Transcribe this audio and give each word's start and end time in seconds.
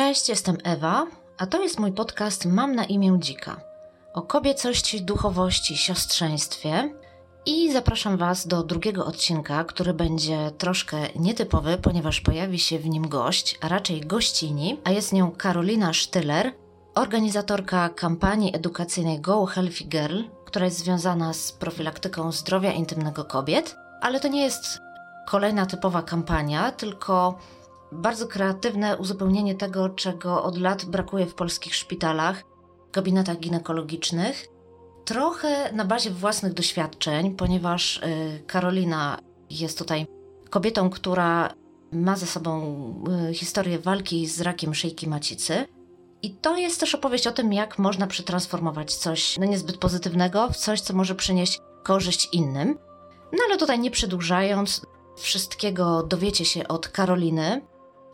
Cześć, 0.00 0.28
jestem 0.28 0.56
Ewa, 0.64 1.06
a 1.38 1.46
to 1.46 1.62
jest 1.62 1.78
mój 1.78 1.92
podcast 1.92 2.44
Mam 2.44 2.74
na 2.74 2.84
imię 2.84 3.16
Dzika. 3.18 3.60
O 4.14 4.22
kobiecości, 4.22 5.02
duchowości, 5.02 5.76
siostrzeństwie. 5.76 6.94
I 7.46 7.72
zapraszam 7.72 8.16
Was 8.16 8.46
do 8.46 8.62
drugiego 8.62 9.06
odcinka, 9.06 9.64
który 9.64 9.94
będzie 9.94 10.50
troszkę 10.58 10.96
nietypowy, 11.16 11.78
ponieważ 11.82 12.20
pojawi 12.20 12.58
się 12.58 12.78
w 12.78 12.88
nim 12.88 13.08
gość, 13.08 13.58
a 13.60 13.68
raczej 13.68 14.00
gościni, 14.00 14.80
a 14.84 14.90
jest 14.90 15.12
nią 15.12 15.30
Karolina 15.30 15.92
Sztyler, 15.92 16.52
organizatorka 16.94 17.88
kampanii 17.88 18.56
edukacyjnej 18.56 19.20
Go 19.20 19.46
Healthy 19.46 19.84
Girl, 19.84 20.20
która 20.44 20.64
jest 20.64 20.78
związana 20.78 21.32
z 21.32 21.52
profilaktyką 21.52 22.32
zdrowia 22.32 22.72
intymnego 22.72 23.24
kobiet, 23.24 23.76
ale 24.00 24.20
to 24.20 24.28
nie 24.28 24.42
jest 24.42 24.78
kolejna 25.26 25.66
typowa 25.66 26.02
kampania, 26.02 26.72
tylko 26.72 27.38
bardzo 27.92 28.26
kreatywne 28.26 28.96
uzupełnienie 28.96 29.54
tego, 29.54 29.88
czego 29.88 30.42
od 30.42 30.58
lat 30.58 30.84
brakuje 30.84 31.26
w 31.26 31.34
polskich 31.34 31.74
szpitalach, 31.74 32.42
gabinetach 32.92 33.38
ginekologicznych. 33.38 34.48
Trochę 35.04 35.72
na 35.72 35.84
bazie 35.84 36.10
własnych 36.10 36.52
doświadczeń, 36.52 37.34
ponieważ 37.34 37.96
y, 37.96 38.42
Karolina 38.46 39.18
jest 39.50 39.78
tutaj 39.78 40.06
kobietą, 40.50 40.90
która 40.90 41.54
ma 41.92 42.16
ze 42.16 42.26
sobą 42.26 42.94
y, 43.30 43.34
historię 43.34 43.78
walki 43.78 44.26
z 44.26 44.40
rakiem 44.40 44.74
szyjki 44.74 45.08
macicy. 45.08 45.66
I 46.22 46.30
to 46.34 46.56
jest 46.56 46.80
też 46.80 46.94
opowieść 46.94 47.26
o 47.26 47.32
tym, 47.32 47.52
jak 47.52 47.78
można 47.78 48.06
przetransformować 48.06 48.94
coś 48.94 49.38
no 49.38 49.46
niezbyt 49.46 49.76
pozytywnego 49.76 50.48
w 50.48 50.56
coś, 50.56 50.80
co 50.80 50.94
może 50.94 51.14
przynieść 51.14 51.60
korzyść 51.82 52.28
innym. 52.32 52.78
No 53.32 53.38
ale 53.48 53.58
tutaj 53.58 53.78
nie 53.78 53.90
przedłużając, 53.90 54.86
wszystkiego 55.16 56.02
dowiecie 56.02 56.44
się 56.44 56.68
od 56.68 56.88
Karoliny 56.88 57.62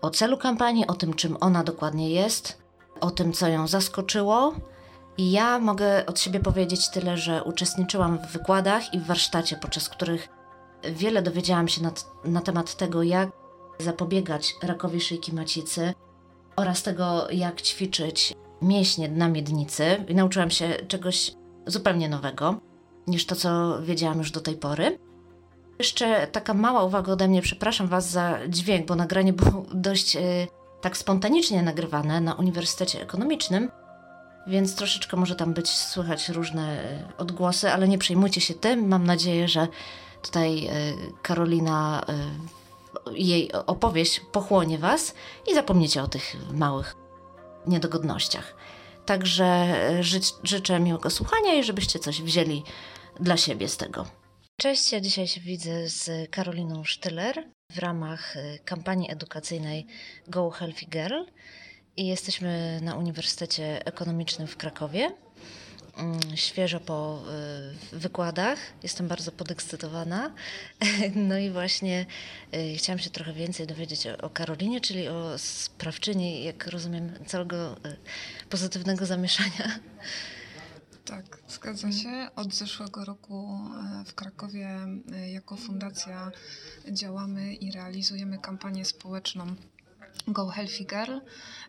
o 0.03 0.11
celu 0.11 0.37
kampanii, 0.39 0.87
o 0.87 0.95
tym, 0.95 1.15
czym 1.15 1.37
ona 1.41 1.65
dokładnie 1.65 2.11
jest, 2.11 2.63
o 3.01 3.11
tym, 3.11 3.33
co 3.33 3.49
ją 3.49 3.67
zaskoczyło. 3.67 4.55
I 5.19 5.31
ja 5.31 5.59
mogę 5.59 6.07
od 6.07 6.21
siebie 6.21 6.41
powiedzieć 6.41 6.91
tyle, 6.91 7.17
że 7.17 7.45
uczestniczyłam 7.45 8.19
w 8.19 8.33
wykładach 8.33 8.95
i 8.95 8.99
w 8.99 9.07
warsztacie, 9.07 9.57
podczas 9.57 9.89
których 9.89 10.29
wiele 10.93 11.23
dowiedziałam 11.23 11.69
się 11.69 11.83
na, 11.83 11.93
na 12.25 12.41
temat 12.41 12.75
tego, 12.75 13.03
jak 13.03 13.29
zapobiegać 13.79 14.55
rakowi 14.63 15.01
szyjki 15.01 15.35
macicy 15.35 15.95
oraz 16.57 16.83
tego, 16.83 17.31
jak 17.31 17.63
ćwiczyć 17.63 18.35
mięśnie 18.63 19.09
dna 19.09 19.29
miednicy. 19.29 20.05
I 20.09 20.15
nauczyłam 20.15 20.51
się 20.51 20.69
czegoś 20.89 21.33
zupełnie 21.67 22.09
nowego 22.09 22.61
niż 23.07 23.27
to, 23.27 23.37
co 23.37 23.83
wiedziałam 23.83 24.19
już 24.19 24.31
do 24.31 24.41
tej 24.41 24.57
pory. 24.57 24.99
Jeszcze 25.79 26.27
taka 26.27 26.55
mała 26.55 26.85
uwaga 26.85 27.13
ode 27.13 27.29
mnie, 27.29 27.43
przepraszam 27.43 27.87
Was 27.87 28.11
za 28.11 28.39
dźwięk, 28.49 28.87
bo 28.87 28.95
nagranie 28.95 29.33
było 29.33 29.67
dość 29.89 30.17
y, 30.17 30.21
tak 30.81 30.97
spontanicznie 30.97 31.63
nagrywane 31.63 32.21
na 32.21 32.35
Uniwersytecie 32.35 33.03
Ekonomicznym, 33.03 33.71
więc 34.47 34.77
troszeczkę 34.77 35.17
może 35.17 35.37
tam 35.37 35.55
być 35.55 35.71
słychać 35.71 36.29
różne 36.29 36.85
y, 36.85 37.17
odgłosy, 37.17 37.73
ale 37.73 37.89
nie 37.89 37.99
przejmujcie 37.99 38.41
się 38.41 38.55
tym. 38.55 38.89
Mam 38.89 39.07
nadzieję, 39.07 39.49
że 39.49 39.69
tutaj 40.23 40.67
y, 40.67 40.97
Karolina, 41.23 42.05
jej 43.13 43.53
opowieść 43.53 44.21
pochłonie 44.21 44.79
Was 44.79 45.15
i 45.51 45.55
zapomniecie 45.55 46.03
o 46.03 46.09
tych 46.09 46.37
małych 46.53 46.97
niedogodnościach. 47.67 48.55
Także 49.07 49.75
ży 50.01 50.21
życzę 50.43 50.81
miłego 50.81 51.11
słuchania 51.11 51.55
i 51.55 51.65
żebyście 51.65 51.99
coś 51.99 52.23
wzięli 52.23 52.63
dla 53.21 53.37
siebie 53.37 53.69
z 53.69 53.77
tego. 53.77 54.07
Cześć, 54.61 54.93
ja 54.93 55.01
dzisiaj 55.01 55.29
się 55.29 55.41
widzę 55.41 55.89
z 55.89 56.31
Karoliną 56.31 56.85
Sztyler 56.85 57.45
w 57.73 57.79
ramach 57.79 58.37
y, 58.37 58.59
kampanii 58.65 59.11
edukacyjnej 59.11 59.87
Go 60.29 60.51
Healthy 60.51 60.87
Girl 60.87 61.25
i 61.97 62.07
jesteśmy 62.07 62.81
na 62.83 62.95
Uniwersytecie 62.95 63.87
Ekonomicznym 63.87 64.49
w 64.49 64.57
Krakowie. 64.57 65.11
Mm, 65.97 66.21
świeżo 66.35 66.81
po 66.81 67.23
y, 67.93 67.97
wykładach, 67.97 68.59
jestem 68.83 69.09
bardzo 69.09 69.33
podekscytowana. 69.33 70.35
No 71.15 71.39
i 71.39 71.51
właśnie 71.51 72.07
y, 72.55 72.77
chciałam 72.77 72.99
się 72.99 73.11
trochę 73.11 73.33
więcej 73.33 73.67
dowiedzieć 73.67 74.07
o 74.07 74.31
Karolinie, 74.31 74.81
czyli 74.81 75.09
o 75.09 75.39
sprawczyni, 75.39 76.45
jak 76.45 76.67
rozumiem, 76.67 77.13
całego 77.27 77.77
pozytywnego 78.51 79.07
zamieszania 79.07 79.79
tak, 81.07 81.39
zgadza 81.49 81.93
się. 81.93 82.29
Od 82.37 82.55
zeszłego 82.55 83.05
roku 83.05 83.61
e, 84.01 84.05
w 84.05 84.15
Krakowie 84.15 84.69
e, 85.13 85.31
jako 85.31 85.57
fundacja 85.57 86.31
działamy 86.91 87.55
i 87.55 87.73
realizujemy 87.73 88.39
kampanię 88.39 88.85
społeczną 88.85 89.55
Go 90.29 90.47
Healthy 90.47 90.85
Girl. 90.85 91.19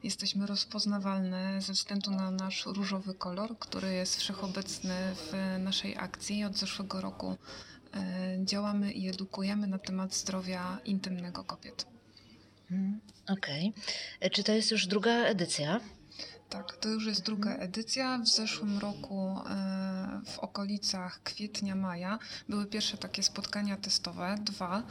Jesteśmy 0.04 0.46
rozpoznawalne 0.46 1.62
ze 1.62 1.74
względu 1.74 2.12
na 2.12 2.32
nasz 2.32 2.66
różowy 2.66 3.14
kolor, 3.14 3.60
który 3.60 3.94
jest 3.94 4.16
wszechobecny 4.16 4.96
w 5.16 5.60
naszej 5.60 5.98
akcji. 5.98 6.44
Od 6.44 6.58
zeszłego 6.58 7.02
roku 7.02 7.38
e, 7.94 8.46
działamy 8.46 8.92
i 8.92 9.10
edukujemy 9.10 9.68
na 9.68 9.80
temat 9.80 10.16
zdrowia 10.16 10.80
intymnego 10.86 11.44
kobiet. 11.44 11.86
Hmm, 12.70 13.00
okej. 13.30 13.74
Okay. 14.18 14.30
Czy 14.30 14.44
to 14.44 14.52
jest 14.52 14.72
już 14.72 14.88
druga 14.88 15.12
edycja? 15.12 15.80
Tak, 16.50 16.78
to 16.78 16.90
już 16.90 17.06
jest 17.06 17.26
druga 17.26 17.56
edycja. 17.56 18.18
W 18.18 18.28
zeszłym 18.28 18.78
roku 18.80 19.40
e, 19.50 20.22
w 20.26 20.40
okolicach 20.40 21.24
kwietnia, 21.24 21.76
maja 21.76 22.20
były 22.50 22.66
pierwsze 22.66 22.98
takie 22.98 23.24
spotkania 23.24 23.78
testowe, 23.78 24.36
dwa, 24.42 24.84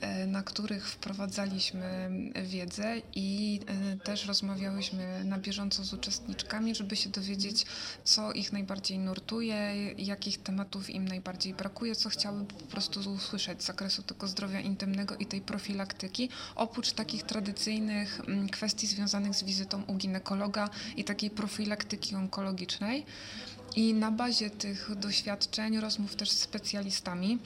e, 0.00 0.26
na 0.26 0.42
których 0.42 0.88
wprowadzaliśmy 0.88 2.10
wiedzę 2.44 3.02
i 3.14 3.60
e, 3.66 3.96
też 3.96 4.26
rozmawiałyśmy 4.26 5.24
na 5.24 5.38
bieżąco 5.38 5.84
z 5.84 5.92
uczestniczkami, 5.92 6.74
żeby 6.74 6.96
się 6.96 7.10
dowiedzieć, 7.10 7.66
co 8.04 8.32
ich 8.32 8.52
najbardziej 8.52 8.98
nurtuje, 8.98 9.56
jakich 9.98 10.42
tematów 10.42 10.90
im 10.90 11.08
najbardziej 11.08 11.54
brakuje, 11.54 11.96
co 11.96 12.08
chciały 12.08 12.44
po 12.44 12.64
prostu 12.64 13.12
usłyszeć 13.12 13.62
z 13.62 13.66
zakresu 13.66 14.02
tego 14.02 14.28
zdrowia 14.28 14.60
intymnego 14.60 15.16
i 15.16 15.26
tej 15.26 15.40
profilaktyki, 15.40 16.28
oprócz 16.54 16.92
takich 16.92 17.22
tradycyjnych 17.22 18.20
kwestii 18.52 18.86
związanych 18.86 19.34
z 19.34 19.42
wizytą 19.42 19.82
u 19.82 19.94
ginekologa 19.94 20.70
i 20.96 21.03
takiej 21.04 21.30
profilaktyki 21.30 22.14
onkologicznej. 22.14 23.06
I 23.76 23.94
na 23.94 24.10
bazie 24.10 24.50
tych 24.50 24.90
doświadczeń, 24.96 25.80
rozmów 25.80 26.16
też 26.16 26.30
z 26.30 26.40
specjalistami, 26.40 27.38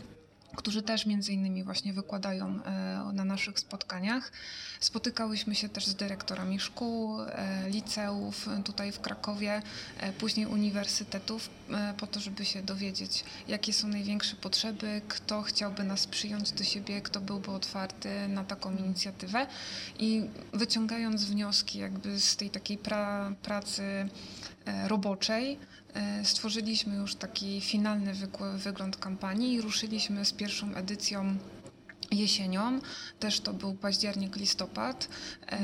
którzy 0.58 0.82
też 0.82 1.06
między 1.06 1.32
innymi 1.32 1.64
właśnie 1.64 1.92
wykładają 1.92 2.46
e, 2.64 3.12
na 3.12 3.24
naszych 3.24 3.58
spotkaniach. 3.58 4.32
Spotykałyśmy 4.80 5.54
się 5.54 5.68
też 5.68 5.86
z 5.86 5.94
dyrektorami 5.94 6.60
szkół, 6.60 7.22
e, 7.22 7.70
liceów 7.70 8.48
tutaj 8.64 8.92
w 8.92 9.00
Krakowie, 9.00 9.62
e, 10.00 10.12
później 10.12 10.46
uniwersytetów, 10.46 11.50
po 11.96 12.06
to, 12.06 12.20
żeby 12.20 12.44
się 12.44 12.62
dowiedzieć, 12.62 13.24
jakie 13.48 13.72
są 13.72 13.88
największe 13.88 14.36
potrzeby, 14.36 15.02
kto 15.08 15.42
chciałby 15.42 15.84
nas 15.84 16.06
przyjąć 16.06 16.52
do 16.52 16.64
siebie, 16.64 17.00
kto 17.00 17.20
byłby 17.20 17.50
otwarty 17.50 18.28
na 18.28 18.44
taką 18.44 18.76
inicjatywę. 18.76 19.46
I 19.98 20.22
wyciągając 20.52 21.24
wnioski 21.24 21.78
jakby 21.78 22.20
z 22.20 22.36
tej 22.36 22.50
takiej 22.50 22.78
pra 22.78 23.32
pracy 23.42 24.08
roboczej, 24.86 25.58
stworzyliśmy 26.24 26.96
już 26.96 27.14
taki 27.14 27.60
finalny 27.60 28.12
wygląd 28.56 28.96
kampanii 28.96 29.54
i 29.54 29.60
ruszyliśmy 29.60 30.24
z 30.24 30.32
pierwszą 30.32 30.74
edycją 30.74 31.36
jesienią, 32.10 32.80
też 33.18 33.40
to 33.40 33.52
był 33.52 33.74
październik, 33.74 34.36
listopad. 34.36 35.08
E, 35.48 35.58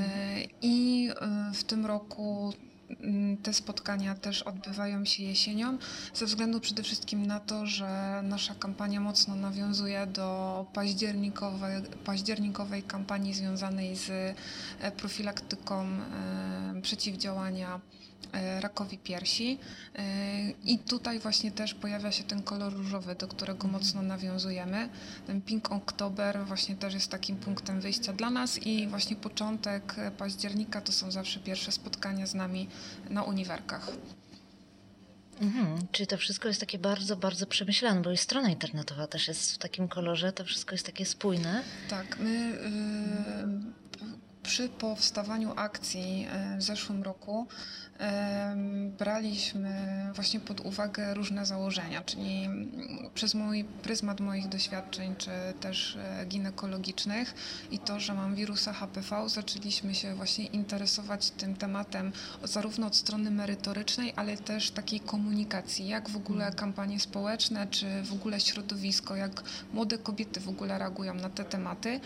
i 0.63 1.09
e, 1.11 1.53
w 1.55 1.65
tym 1.65 1.87
roku 1.87 2.53
mm, 3.01 3.37
te 3.37 3.53
spotkania 3.53 4.15
też 4.15 4.43
odbywają 4.43 5.05
się 5.05 5.23
jesienią, 5.23 5.79
ze 6.15 6.27
względu 6.27 6.61
przede 6.61 6.83
wszystkim 6.83 7.27
na 7.27 7.41
to, 7.41 7.67
że 7.67 8.21
nasza 8.25 8.55
kampania 8.55 9.01
mocno 9.01 9.37
nawiązuje 9.37 10.07
do 10.07 10.67
październikowej, 10.73 11.83
październikowej 12.05 12.83
kampanii 12.83 13.34
związanej 13.34 13.97
z 13.97 14.37
profilaktyką 14.97 15.87
przeciwdziałania 16.83 17.81
E, 18.14 18.14
rakowi 18.60 18.98
piersi. 18.98 19.59
E, 19.94 20.50
I 20.50 20.78
tutaj 20.78 21.18
właśnie 21.18 21.50
też 21.50 21.74
pojawia 21.74 22.12
się 22.12 22.24
ten 22.24 22.42
kolor 22.42 22.72
różowy, 22.72 23.15
do 23.15 23.28
którego 23.28 23.65
mhm. 23.65 23.72
mocno 23.72 24.03
nawiązujemy. 24.03 24.88
Ten 25.26 25.42
Pink 25.42 25.72
October 25.72 26.44
właśnie 26.47 26.76
też 26.76 26.94
jest 26.94 27.10
takim 27.10 27.36
punktem 27.36 27.80
wyjścia 27.80 28.12
dla 28.12 28.30
nas 28.30 28.59
i 28.59 28.86
właśnie 28.86 29.16
początek 29.16 29.97
października 30.18 30.80
to 30.80 30.92
są 30.92 31.10
zawsze 31.10 31.41
pierwsze 31.41 31.72
spotkania 31.72 32.26
z 32.26 32.34
nami 32.34 32.68
na 33.10 33.22
uniwerkach. 33.22 33.91
Mhm, 35.41 35.78
czyli 35.92 36.06
to 36.06 36.16
wszystko 36.16 36.48
jest 36.48 36.60
takie 36.60 36.78
bardzo, 36.78 37.16
bardzo 37.16 37.47
przemyślane, 37.47 38.03
bo 38.03 38.10
i 38.10 38.16
strona 38.16 38.48
internetowa 38.48 39.06
też 39.06 39.28
jest 39.28 39.53
w 39.53 39.59
takim 39.59 39.88
kolorze, 39.88 40.32
to 40.32 40.44
wszystko 40.44 40.74
jest 40.74 40.86
takie 40.86 41.06
spójne. 41.06 41.62
Tak, 41.91 42.18
my 42.18 42.59
przy 44.42 44.68
powstawaniu 44.68 45.53
akcji 45.56 46.28
w 46.59 46.62
zeszłym 46.62 47.03
roku 47.03 47.47
braliśmy 48.99 49.95
właśnie 50.15 50.41
pod 50.41 50.61
uwagę 50.61 51.15
różne 51.15 51.47
założenia, 51.47 52.03
czyli 52.03 52.49
przez 53.15 53.35
mój 53.35 53.65
pryzmat 53.65 54.21
moich 54.21 54.49
doświadczeń, 54.49 55.15
czy 55.19 55.31
też 55.61 55.97
e, 55.97 56.27
ginekologicznych 56.27 57.35
i 57.71 57.79
to, 57.79 58.01
że 58.01 58.15
mam 58.15 58.35
wirusa 58.35 58.73
HPV, 58.73 59.29
zaczęliśmy 59.29 59.95
się 59.95 60.15
właśnie 60.15 60.47
interesować 60.47 61.31
tym 61.31 61.57
tematem 61.57 62.13
zarówno 62.45 62.87
od 62.87 62.97
strony 62.97 63.31
merytorycznej, 63.31 64.13
ale 64.17 64.37
też 64.37 64.71
takiej 64.71 65.01
komunikacji, 65.01 65.89
jak 65.89 66.09
w 66.09 66.17
ogóle 66.17 66.47
mhm. 66.47 66.55
kampanie 66.55 67.01
społeczne, 67.01 67.67
czy 67.67 68.03
w 68.03 68.13
ogóle 68.13 68.41
środowisko, 68.41 69.17
jak 69.17 69.43
młode 69.73 69.99
kobiety 69.99 70.41
w 70.41 70.49
ogóle 70.49 70.79
reagują 70.79 71.15
na 71.15 71.31
te 71.31 71.45
tematy 71.45 72.01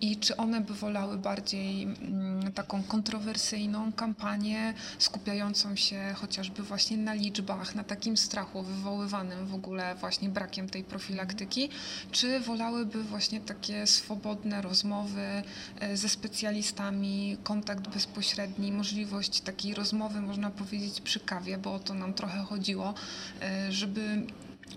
i 0.00 0.16
czy 0.16 0.36
one 0.36 0.60
by 0.60 0.74
wolały 0.74 1.18
bardziej 1.18 1.82
mm, 1.82 2.52
taką 2.52 2.82
kontrowersyjną 2.82 3.92
kampanię 3.92 4.74
skupiającą 4.98 5.33
skupiającą 5.34 5.76
się 5.76 6.14
chociażby 6.14 6.62
właśnie 6.62 6.96
na 6.96 7.14
liczbach, 7.14 7.74
na 7.74 7.84
takim 7.84 8.16
strachu 8.16 8.62
wywoływanym 8.62 9.46
w 9.46 9.54
ogóle 9.54 9.94
właśnie 9.94 10.28
brakiem 10.28 10.68
tej 10.68 10.84
profilaktyki, 10.84 11.68
czy 12.10 12.40
wolałyby 12.40 13.02
właśnie 13.02 13.40
takie 13.40 13.86
swobodne 13.86 14.62
rozmowy 14.62 15.42
e, 15.80 15.96
ze 15.96 16.08
specjalistami, 16.08 17.36
kontakt 17.42 17.88
bezpośredni, 17.88 18.72
możliwość 18.72 19.40
takiej 19.40 19.74
rozmowy, 19.74 20.20
można 20.20 20.50
powiedzieć, 20.50 21.00
przy 21.00 21.20
kawie, 21.20 21.58
bo 21.58 21.74
o 21.74 21.78
to 21.78 21.94
nam 21.94 22.14
trochę 22.14 22.38
chodziło, 22.38 22.94
e, 23.42 23.72
żeby 23.72 24.26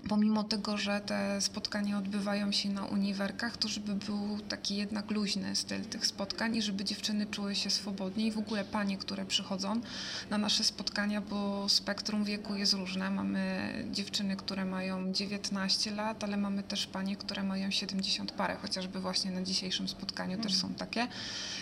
pomimo 0.08 0.44
tego, 0.44 0.76
że 0.76 1.00
te 1.00 1.40
spotkania 1.40 1.98
odbywają 1.98 2.52
się 2.52 2.68
na 2.68 2.84
uniwerkach, 2.84 3.56
to 3.56 3.68
żeby 3.68 3.94
był 3.94 4.38
taki 4.48 4.76
jednak 4.76 5.10
luźny 5.10 5.56
styl 5.56 5.84
tych 5.84 6.06
spotkań 6.06 6.56
i 6.56 6.62
żeby 6.62 6.84
dziewczyny 6.84 7.26
czuły 7.26 7.54
się 7.54 7.70
swobodnie 7.70 8.26
i 8.26 8.30
w 8.32 8.38
ogóle 8.38 8.64
panie, 8.64 8.98
które 8.98 9.26
przychodzą 9.26 9.80
na 10.30 10.38
nasze 10.38 10.64
spotkania, 10.64 11.20
bo 11.20 11.68
spektrum 11.68 12.24
wieku 12.24 12.54
jest 12.54 12.72
różne. 12.72 13.10
Mamy 13.10 13.72
dziewczyny, 13.92 14.36
które 14.36 14.64
mają 14.64 15.12
19 15.12 15.90
lat, 15.90 16.24
ale 16.24 16.36
mamy 16.36 16.62
też 16.62 16.86
panie, 16.86 17.16
które 17.16 17.42
mają 17.42 17.70
70 17.70 18.32
parę, 18.32 18.56
chociażby 18.62 19.00
właśnie 19.00 19.30
na 19.30 19.42
dzisiejszym 19.42 19.88
spotkaniu 19.88 20.38
też 20.38 20.54
są 20.54 20.74
takie. 20.74 21.08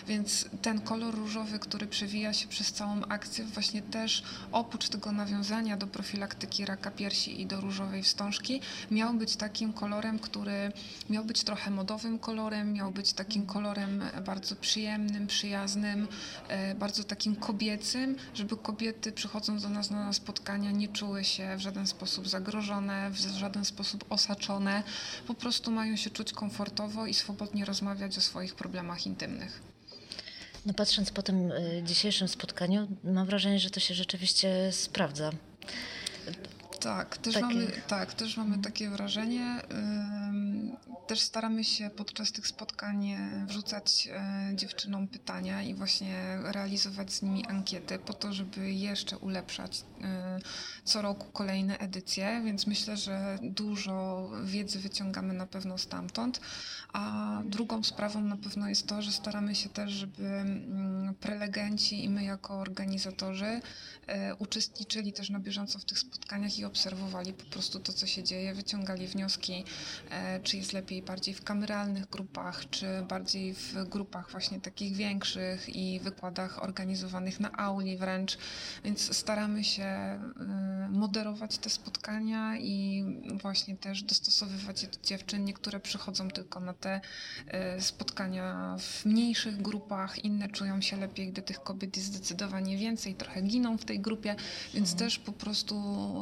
Więc 0.07 0.45
ten 0.61 0.81
kolor 0.81 1.15
różowy, 1.15 1.59
który 1.59 1.87
przewija 1.87 2.33
się 2.33 2.47
przez 2.47 2.71
całą 2.71 3.01
akcję, 3.05 3.45
właśnie 3.45 3.81
też 3.81 4.23
oprócz 4.51 4.89
tego 4.89 5.11
nawiązania 5.11 5.77
do 5.77 5.87
profilaktyki 5.87 6.65
raka 6.65 6.91
piersi 6.91 7.41
i 7.41 7.45
do 7.45 7.61
różowej 7.61 8.03
wstążki, 8.03 8.26
wstążki 8.31 8.61
miał 8.91 9.13
być 9.13 9.35
takim 9.35 9.73
kolorem, 9.73 10.19
który 10.19 10.71
miał 11.09 11.25
być 11.25 11.43
trochę 11.43 11.71
modowym 11.71 12.19
kolorem, 12.19 12.73
miał 12.73 12.91
być 12.91 13.13
takim 13.13 13.45
kolorem 13.45 14.03
bardzo 14.25 14.55
przyjemnym, 14.55 15.27
przyjaznym, 15.27 16.07
e, 16.47 16.75
bardzo 16.75 17.03
takim 17.03 17.35
kobiecym, 17.35 18.15
żeby 18.33 18.57
kobiety 18.57 19.11
przychodząc 19.11 19.63
do 19.63 19.69
nas 19.69 19.91
na 19.91 20.13
spotkania 20.13 20.71
nie 20.71 20.87
czuły 20.87 21.23
się 21.23 21.55
w 21.57 21.59
żaden 21.59 21.87
sposób 21.87 22.27
zagrożone, 22.27 23.11
w 23.11 23.17
żaden 23.17 23.65
sposób 23.65 24.05
osaczone, 24.09 24.83
po 25.27 25.33
prostu 25.33 25.71
mają 25.71 25.95
się 25.95 26.09
czuć 26.09 26.33
komfortowo 26.33 27.05
i 27.05 27.13
swobodnie 27.13 27.65
rozmawiać 27.65 28.17
o 28.17 28.21
swoich 28.21 28.55
problemach 28.55 29.05
intymnych. 29.05 29.61
No 30.65 30.73
patrząc 30.73 31.11
po 31.11 31.23
tym 31.23 31.51
e, 31.51 31.83
dzisiejszym 31.83 32.27
spotkaniu, 32.27 32.87
mam 33.03 33.25
wrażenie, 33.25 33.59
że 33.59 33.69
to 33.69 33.79
się 33.79 33.93
rzeczywiście 33.93 34.71
sprawdza. 34.71 35.31
Tak, 36.79 37.17
też 37.17 37.33
takie... 37.33 37.45
mamy, 37.45 37.71
tak, 37.87 38.13
też 38.13 38.37
mamy 38.37 38.57
takie 38.57 38.89
wrażenie. 38.89 39.61
Też 41.07 41.19
staramy 41.19 41.63
się 41.63 41.89
podczas 41.89 42.31
tych 42.31 42.47
spotkań 42.47 43.09
e, 43.09 43.45
wrzucać 43.47 44.09
e, 44.11 44.51
dziewczynom 44.55 45.07
pytania 45.07 45.63
i 45.63 45.73
właśnie 45.73 46.39
realizować 46.43 47.13
z 47.13 47.21
nimi 47.21 47.45
ankiety 47.45 47.99
po 47.99 48.13
to, 48.13 48.33
żeby 48.33 48.71
jeszcze 48.71 49.17
ulepszać 49.17 49.83
e, 50.01 50.39
co 50.83 51.01
roku 51.01 51.31
kolejne 51.31 51.77
edycje, 51.77 52.41
więc 52.45 52.67
myślę, 52.67 52.97
że 52.97 53.37
dużo 53.41 54.29
wiedzy 54.43 54.79
wyciągamy 54.79 55.33
na 55.33 55.45
pewno 55.45 55.77
stamtąd. 55.77 56.41
A 56.93 57.41
drugą 57.45 57.83
sprawą 57.83 58.21
na 58.21 58.37
pewno 58.37 58.69
jest 58.69 58.87
to, 58.87 59.01
że 59.01 59.11
staramy 59.11 59.55
się 59.55 59.69
też, 59.69 59.91
żeby 59.91 60.27
mm, 60.27 61.15
prelegenci 61.15 62.03
i 62.03 62.09
my 62.09 62.23
jako 62.23 62.59
organizatorzy 62.59 63.61
uczestniczyli 64.39 65.13
też 65.13 65.29
na 65.29 65.39
bieżąco 65.39 65.79
w 65.79 65.85
tych 65.85 65.99
spotkaniach 65.99 66.59
i 66.59 66.65
obserwowali 66.67 67.33
po 67.33 67.45
prostu 67.45 67.79
to, 67.79 67.93
co 67.93 68.07
się 68.07 68.23
dzieje, 68.23 68.53
wyciągali 68.53 69.07
wnioski, 69.07 69.63
czy 70.43 70.57
jest 70.57 70.73
lepiej 70.73 71.01
bardziej 71.01 71.33
w 71.33 71.43
kameralnych 71.43 72.09
grupach, 72.09 72.69
czy 72.69 72.87
bardziej 73.09 73.53
w 73.53 73.89
grupach 73.89 74.31
właśnie 74.31 74.61
takich 74.61 74.95
większych 74.95 75.75
i 75.75 75.99
wykładach 75.99 76.63
organizowanych 76.63 77.39
na 77.39 77.51
auli 77.51 77.97
wręcz, 77.97 78.37
więc 78.83 79.17
staramy 79.17 79.63
się 79.63 80.19
y, 80.85 80.89
moderować 80.89 81.57
te 81.57 81.69
spotkania 81.69 82.57
i 82.57 83.05
właśnie 83.41 83.77
też 83.77 84.03
dostosowywać 84.03 84.83
je 84.83 84.87
do 84.87 84.97
dziewczyn. 85.03 85.45
Niektóre 85.45 85.79
przychodzą 85.79 86.27
tylko 86.27 86.59
na 86.59 86.73
te 86.73 87.01
y, 87.77 87.81
spotkania 87.81 88.75
w 88.79 89.05
mniejszych 89.05 89.61
grupach, 89.61 90.25
inne 90.25 90.49
czują 90.49 90.81
się 90.81 90.97
lepiej, 90.97 91.31
gdy 91.31 91.41
tych 91.41 91.59
kobiet 91.59 91.97
jest 91.97 92.09
zdecydowanie 92.09 92.77
więcej, 92.77 93.15
trochę 93.15 93.41
giną 93.41 93.77
w 93.77 93.85
tej 93.85 93.99
grupie, 93.99 94.35
więc 94.73 94.91
mhm. 94.91 95.09
też 95.09 95.19
po 95.19 95.31
prostu 95.31 95.75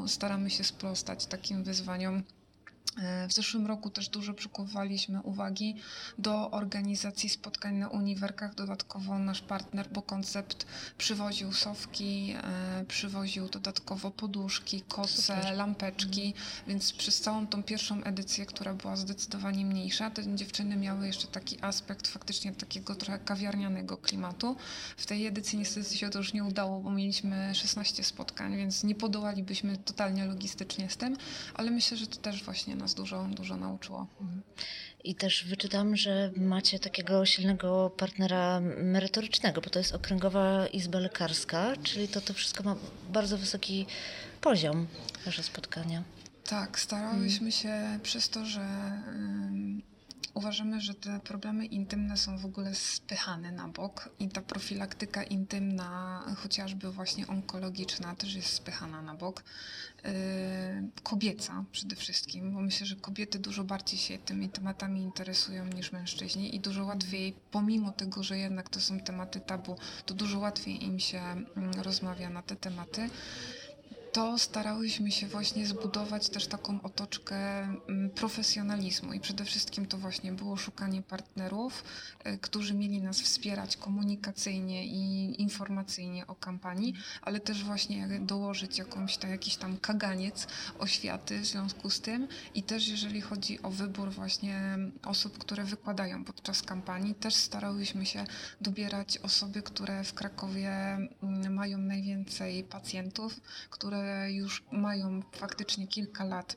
staramy 0.08 0.35
się 0.50 0.64
sprostać 0.64 1.26
takim 1.26 1.64
wyzwaniom. 1.64 2.24
W 3.28 3.34
zeszłym 3.34 3.68
roku 3.68 3.90
też 3.90 4.10
dużo 4.10 4.34
przykuwaliśmy 4.34 5.22
uwagi 5.22 5.76
do 6.18 6.52
organizacji 6.52 7.30
spotkań 7.30 7.76
na 7.76 7.90
uniwerkach. 7.90 8.56
Dodatkowo 8.56 9.20
nasz 9.20 9.42
partner, 9.42 9.90
bo 9.92 10.02
koncept 10.02 10.66
przywoził 10.98 11.54
sowki, 11.54 12.36
e, 12.44 12.86
przywoził 12.88 13.50
dodatkowo 13.50 14.12
poduszki, 14.12 14.82
koce, 14.82 15.54
lampeczki, 15.54 16.26
mhm. 16.28 16.44
więc 16.68 16.94
przez 16.94 17.22
całą 17.22 17.48
tą 17.48 17.64
pierwszą 17.64 18.04
edycję, 18.04 18.46
która 18.46 18.74
była 18.74 18.96
zdecydowanie 18.96 19.66
mniejsza, 19.66 20.12
te 20.12 20.36
dziewczyny 20.36 20.76
miały 20.76 21.08
jeszcze 21.08 21.28
taki 21.28 21.58
aspekt 21.62 22.08
faktycznie 22.08 22.54
takiego 22.54 22.96
trochę 22.96 23.20
kawiarnianego 23.20 23.98
klimatu. 23.98 24.56
W 24.98 25.06
tej 25.06 25.28
edycji 25.28 25.60
niestety 25.60 25.98
się 25.98 26.10
to 26.10 26.18
już 26.18 26.34
nie 26.34 26.44
udało, 26.44 26.80
bo 26.80 26.92
mieliśmy 26.92 27.56
16 27.56 28.04
spotkań, 28.04 28.58
więc 28.58 28.84
nie 28.84 28.96
podołalibyśmy 28.96 29.78
totalnie 29.78 30.26
logistycznie 30.26 30.90
z 30.90 30.98
tym, 30.98 31.18
ale 31.54 31.72
myślę, 31.72 31.98
że 31.98 32.08
to 32.08 32.18
też 32.18 32.44
właśnie 32.44 32.76
nas 32.86 32.94
dużo, 32.94 33.24
dużo 33.24 33.58
nauczyło. 33.58 34.08
I 35.04 35.16
też 35.16 35.46
wyczytam, 35.46 35.96
że 35.96 36.32
macie 36.38 36.80
takiego 36.80 37.26
silnego 37.26 37.90
partnera 37.98 38.60
merytorycznego, 38.78 39.62
bo 39.62 39.70
to 39.70 39.80
jest 39.80 39.96
Okręgowa 39.96 40.68
Izba 40.68 41.00
Lekarska, 41.00 41.74
czyli 41.84 42.08
to, 42.08 42.22
to 42.22 42.34
wszystko 42.34 42.64
ma 42.64 42.76
bardzo 43.10 43.38
wysoki 43.38 43.86
poziom, 44.42 44.88
wasze 45.26 45.44
spotkania. 45.44 46.04
Tak, 46.48 46.80
starałyśmy 46.80 47.52
się 47.52 48.00
przez 48.04 48.30
to, 48.30 48.46
że 48.46 48.68
Uważamy, 50.36 50.82
że 50.82 50.94
te 50.94 51.20
problemy 51.20 51.66
intymne 51.66 52.18
są 52.18 52.38
w 52.38 52.46
ogóle 52.46 52.76
spychane 52.76 53.52
na 53.52 53.68
bok 53.68 54.10
i 54.20 54.30
ta 54.30 54.42
profilaktyka 54.42 55.24
intymna, 55.24 56.24
chociażby 56.38 56.92
właśnie 56.92 57.28
onkologiczna, 57.28 58.16
też 58.16 58.36
jest 58.36 58.54
spychana 58.54 59.02
na 59.02 59.16
bok. 59.16 59.44
Yy, 60.04 60.12
kobieca 61.04 61.66
przede 61.72 61.96
wszystkim, 61.96 62.54
bo 62.54 62.62
myślę, 62.62 62.86
że 62.86 62.96
kobiety 62.96 63.40
dużo 63.40 63.64
bardziej 63.64 64.00
się 64.00 64.18
tymi 64.18 64.50
tematami 64.50 65.02
interesują 65.02 65.66
niż 65.66 65.92
mężczyźni 65.92 66.56
i 66.56 66.60
dużo 66.60 66.86
łatwiej, 66.86 67.36
pomimo 67.52 67.92
tego, 67.92 68.24
że 68.24 68.38
jednak 68.38 68.70
to 68.70 68.80
są 68.80 69.00
tematy 69.00 69.40
tabu, 69.40 69.78
to 70.06 70.14
dużo 70.14 70.40
łatwiej 70.40 70.84
im 70.84 71.00
się 71.00 71.20
mm, 71.20 71.72
rozmawia 71.82 72.30
na 72.30 72.42
te 72.42 72.56
tematy 72.56 73.10
to 74.16 74.38
starałyśmy 74.38 75.12
się 75.12 75.28
właśnie 75.28 75.66
zbudować 75.66 76.30
też 76.30 76.48
taką 76.48 76.82
otoczkę 76.82 77.36
mm, 77.36 78.10
profesjonalizmu 78.10 79.14
i 79.14 79.20
przede 79.20 79.46
wszystkim 79.46 79.86
to 79.86 79.98
właśnie 79.98 80.32
było 80.32 80.58
szukanie 80.58 81.02
partnerów, 81.02 81.84
y, 82.28 82.38
którzy 82.38 82.74
mieli 82.74 83.02
nas 83.02 83.22
wspierać 83.22 83.78
komunikacyjnie 83.78 84.86
i 84.86 85.42
informacyjnie 85.42 86.28
o 86.28 86.36
kampanii, 86.36 86.94
ale 87.22 87.40
też 87.40 87.64
właśnie 87.64 88.20
dołożyć 88.20 88.78
jakąś, 88.78 89.18
ta, 89.18 89.28
jakiś 89.28 89.56
tam 89.56 89.78
kaganiec 89.78 90.48
oświaty 90.80 91.40
w 91.40 91.46
związku 91.46 91.90
z 91.90 92.02
tym 92.02 92.28
i 92.54 92.64
też 92.64 92.88
jeżeli 92.88 93.22
chodzi 93.22 93.62
o 93.62 93.70
wybór 93.70 94.12
właśnie 94.12 94.78
osób, 95.06 95.38
które 95.38 95.64
wykładają 95.64 96.24
podczas 96.24 96.62
kampanii, 96.62 97.16
też 97.16 97.36
starałyśmy 97.36 98.06
się 98.06 98.26
dobierać 98.62 99.18
osoby, 99.18 99.62
które 99.62 100.04
w 100.04 100.14
Krakowie 100.14 100.70
mm, 100.70 101.54
mają 101.54 101.78
najwięcej 101.78 102.64
pacjentów, 102.64 103.42
które 103.70 104.05
już 104.30 104.64
mają 104.72 105.22
faktycznie 105.32 105.88
kilka 105.88 106.24
lat 106.24 106.56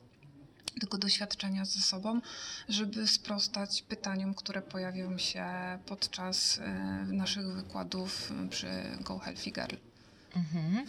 tego 0.81 0.99
doświadczenia 0.99 1.65
ze 1.65 1.81
sobą, 1.81 2.21
żeby 2.69 3.07
sprostać 3.07 3.83
pytaniom, 3.83 4.35
które 4.35 4.63
pojawią 4.63 5.19
się 5.19 5.47
podczas 5.87 6.59
e, 6.59 6.71
naszych 7.13 7.53
wykładów 7.53 8.33
przy 8.51 8.69
Go 9.01 9.19
Healthy 9.19 9.51
Girl. 9.51 9.77
Mhm. 10.37 10.87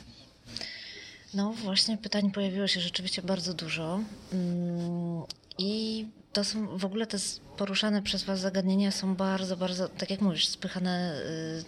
No 1.34 1.54
właśnie, 1.54 1.98
pytań 1.98 2.32
pojawiło 2.32 2.68
się 2.68 2.82
rzeczywiście 2.82 3.22
bardzo 3.22 3.54
dużo. 3.54 4.00
Mm, 4.34 5.24
I 5.58 6.06
to 6.34 6.44
są 6.44 6.78
w 6.78 6.86
ogóle 6.86 7.08
te 7.08 7.18
poruszane 7.58 8.02
przez 8.02 8.24
Was 8.24 8.40
zagadnienia 8.40 8.92
są 8.92 9.16
bardzo, 9.16 9.58
bardzo, 9.58 9.90
tak 9.90 10.10
jak 10.10 10.22
mówisz, 10.22 10.48
spychane 10.48 11.22
y, 11.26 11.64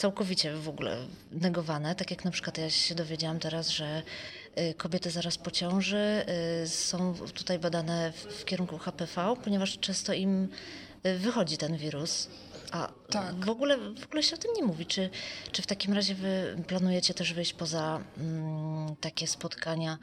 całkowicie 0.00 0.52
w 0.52 0.68
ogóle 0.68 0.96
negowane. 1.32 1.94
Tak 1.94 2.10
jak 2.10 2.24
na 2.24 2.30
przykład 2.30 2.58
ja 2.58 2.70
się 2.70 2.94
dowiedziałam 2.94 3.38
teraz, 3.38 3.68
że 3.68 4.02
y, 4.58 4.74
kobiety 4.74 5.10
zaraz 5.10 5.38
po 5.38 5.50
ciąży 5.50 6.24
y, 6.64 6.68
są 6.68 7.14
tutaj 7.34 7.58
badane 7.58 8.12
w 8.12 8.44
kierunku 8.44 8.78
HPV, 8.78 9.34
ponieważ 9.44 9.78
często 9.78 10.12
im 10.12 10.48
wychodzi 11.18 11.56
ten 11.56 11.76
wirus. 11.76 12.28
A 12.72 12.88
tak. 13.10 13.44
w, 13.44 13.50
ogóle, 13.50 13.78
w 13.78 14.04
ogóle 14.04 14.22
się 14.22 14.36
o 14.36 14.38
tym 14.38 14.50
nie 14.56 14.62
mówi. 14.62 14.86
Czy, 14.86 15.10
czy 15.52 15.62
w 15.62 15.66
takim 15.66 15.92
razie 15.92 16.14
wy 16.14 16.62
planujecie 16.66 17.14
też 17.14 17.32
wyjść 17.32 17.52
poza 17.52 18.00
mm, 18.18 18.96
takie 18.96 19.26
spotkania 19.26 19.98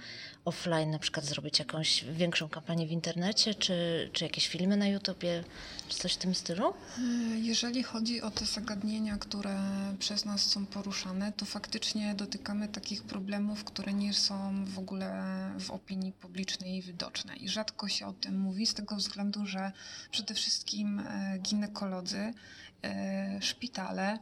offline, 0.46 0.92
na 0.92 1.00
przykład 1.00 1.26
zrobić 1.26 1.60
jakąś 1.60 2.04
większą 2.04 2.50
kampanię 2.50 2.88
w 2.88 2.92
internecie, 2.92 3.56
czy, 3.56 4.10
czy 4.14 4.24
jakieś 4.24 4.48
filmy 4.48 4.78
na 4.78 4.88
YouTubie, 4.88 5.44
czy 5.88 5.98
coś 5.98 6.14
w 6.14 6.18
tym 6.18 6.36
stylu? 6.36 6.74
Jeżeli 7.42 7.84
chodzi 7.84 8.22
o 8.22 8.32
te 8.32 8.46
zagadnienia, 8.46 9.18
które 9.18 9.60
przez 10.00 10.26
nas 10.26 10.42
są 10.42 10.66
poruszane, 10.66 11.32
to 11.32 11.46
faktycznie 11.46 12.16
dotykamy 12.16 12.68
takich 12.68 13.04
problemów, 13.04 13.64
które 13.64 13.94
nie 13.94 14.14
są 14.14 14.66
w 14.66 14.80
ogóle 14.80 15.24
w 15.60 15.72
opinii 15.72 16.12
publicznej 16.12 16.82
widoczne. 16.82 17.36
I 17.36 17.50
rzadko 17.50 17.88
się 17.88 18.08
o 18.08 18.14
tym 18.14 18.40
mówi, 18.40 18.66
z 18.66 18.74
tego 18.74 18.96
względu, 18.96 19.46
że 19.46 19.72
przede 20.12 20.34
wszystkim 20.34 21.00
e, 21.00 21.38
ginekolodzy 21.40 22.34
szpitale, 23.40 24.20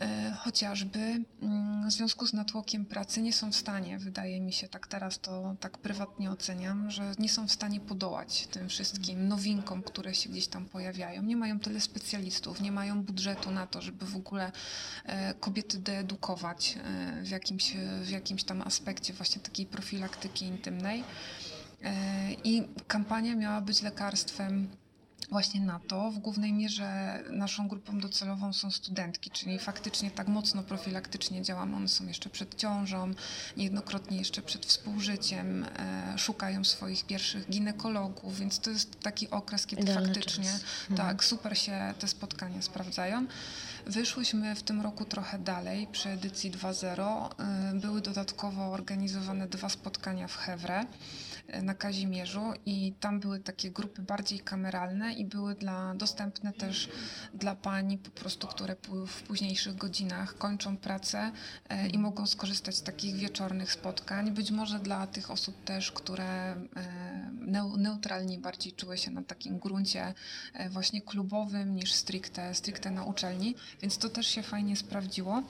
e, 0.00 0.32
chociażby 0.38 0.98
mm, 0.98 1.88
w 1.88 1.92
związku 1.92 2.26
z 2.26 2.32
natłokiem 2.32 2.84
pracy 2.84 3.22
nie 3.22 3.32
są 3.32 3.52
w 3.52 3.56
stanie, 3.56 3.98
wydaje 3.98 4.40
mi 4.40 4.52
się, 4.52 4.68
tak 4.68 4.86
teraz 4.86 5.18
to 5.18 5.56
tak 5.60 5.78
prywatnie 5.78 6.30
oceniam, 6.30 6.90
że 6.90 7.12
nie 7.18 7.28
są 7.28 7.48
w 7.48 7.52
stanie 7.52 7.80
podołać 7.80 8.46
tym 8.46 8.68
wszystkim 8.68 9.28
nowinkom, 9.28 9.82
które 9.82 10.14
się 10.14 10.30
gdzieś 10.30 10.46
tam 10.46 10.66
pojawiają. 10.66 11.22
Nie 11.22 11.36
mają 11.36 11.60
tyle 11.60 11.80
specjalistów, 11.80 12.60
nie 12.60 12.72
mają 12.72 13.02
budżetu 13.02 13.50
na 13.50 13.66
to, 13.66 13.82
żeby 13.82 14.06
w 14.06 14.16
ogóle 14.16 14.52
e, 15.04 15.34
kobiety 15.34 15.78
deedukować 15.78 16.78
w 17.22 17.28
jakimś, 17.28 17.76
w 18.02 18.08
jakimś 18.08 18.44
tam 18.44 18.62
aspekcie 18.62 19.12
właśnie 19.12 19.42
takiej 19.42 19.66
profilaktyki 19.66 20.44
intymnej. 20.44 21.04
I 22.44 22.68
kampania 22.86 23.34
miała 23.34 23.60
być 23.60 23.82
lekarstwem 23.82 24.68
właśnie 25.30 25.60
na 25.60 25.80
to. 25.80 26.10
W 26.10 26.18
głównej 26.18 26.52
mierze 26.52 27.20
naszą 27.30 27.68
grupą 27.68 27.98
docelową 27.98 28.52
są 28.52 28.70
studentki, 28.70 29.30
czyli 29.30 29.58
faktycznie 29.58 30.10
tak 30.10 30.28
mocno 30.28 30.62
profilaktycznie 30.62 31.42
działamy. 31.42 31.76
One 31.76 31.88
są 31.88 32.06
jeszcze 32.06 32.30
przed 32.30 32.54
ciążą, 32.54 33.10
niejednokrotnie 33.56 34.18
jeszcze 34.18 34.42
przed 34.42 34.66
współżyciem, 34.66 35.64
e, 35.64 36.18
szukają 36.18 36.64
swoich 36.64 37.06
pierwszych 37.06 37.50
ginekologów, 37.50 38.38
więc 38.38 38.58
to 38.58 38.70
jest 38.70 39.00
taki 39.00 39.30
okres, 39.30 39.66
kiedy 39.66 39.82
Idealny 39.82 40.06
faktycznie 40.06 40.44
czas. 40.44 40.64
Mhm. 40.90 41.08
tak 41.08 41.24
super 41.24 41.58
się 41.58 41.94
te 41.98 42.08
spotkania 42.08 42.62
sprawdzają. 42.62 43.26
Wyszłyśmy 43.86 44.54
w 44.54 44.62
tym 44.62 44.80
roku 44.80 45.04
trochę 45.04 45.38
dalej. 45.38 45.86
Przy 45.92 46.08
edycji 46.08 46.50
2.0 46.50 47.30
e, 47.38 47.80
były 47.80 48.00
dodatkowo 48.00 48.72
organizowane 48.72 49.48
dwa 49.48 49.68
spotkania 49.68 50.28
w 50.28 50.36
Hewre 50.36 50.86
na 51.62 51.74
Kazimierzu 51.74 52.52
i 52.66 52.92
tam 53.00 53.20
były 53.20 53.40
takie 53.40 53.70
grupy 53.70 54.02
bardziej 54.02 54.40
kameralne 54.40 55.12
i 55.12 55.24
były 55.24 55.54
dla, 55.54 55.94
dostępne 55.94 56.52
też 56.52 56.88
dla 57.34 57.54
pań 57.54 57.98
po 57.98 58.10
prostu, 58.10 58.46
które 58.46 58.76
w 59.06 59.22
późniejszych 59.22 59.76
godzinach 59.76 60.38
kończą 60.38 60.76
pracę 60.76 61.32
e, 61.68 61.88
i 61.88 61.98
mogą 61.98 62.26
skorzystać 62.26 62.76
z 62.76 62.82
takich 62.82 63.16
wieczornych 63.16 63.72
spotkań. 63.72 64.30
Być 64.30 64.50
może 64.50 64.78
dla 64.78 65.06
tych 65.06 65.30
osób 65.30 65.64
też, 65.64 65.92
które 65.92 66.24
e, 66.24 66.56
neutralnie 67.78 68.38
bardziej 68.38 68.72
czuły 68.72 68.98
się 68.98 69.10
na 69.10 69.22
takim 69.22 69.58
gruncie 69.58 70.14
e, 70.54 70.70
właśnie 70.70 71.02
klubowym 71.02 71.74
niż 71.74 71.92
stricte, 71.92 72.54
stricte 72.54 72.90
na 72.90 73.04
uczelni, 73.04 73.54
więc 73.82 73.98
to 73.98 74.08
też 74.08 74.26
się 74.26 74.42
fajnie 74.42 74.76
sprawdziło. 74.76 75.42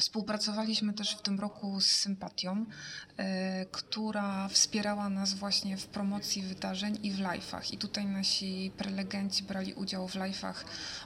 Współpracowaliśmy 0.00 0.92
też 0.92 1.16
w 1.16 1.22
tym 1.22 1.40
roku 1.40 1.80
z 1.80 1.86
Sympatią, 1.86 2.64
e, 3.16 3.66
która 3.66 4.48
wspierała 4.48 5.08
nas 5.08 5.34
właśnie 5.34 5.76
w 5.76 5.86
promocji 5.86 6.42
wydarzeń 6.42 6.98
i 7.02 7.10
w 7.10 7.18
live'ach. 7.18 7.74
I 7.74 7.78
tutaj 7.78 8.06
nasi 8.06 8.72
prelegenci 8.76 9.42
brali 9.42 9.74
udział 9.74 10.08
w 10.08 10.14
live'ach 10.14 10.54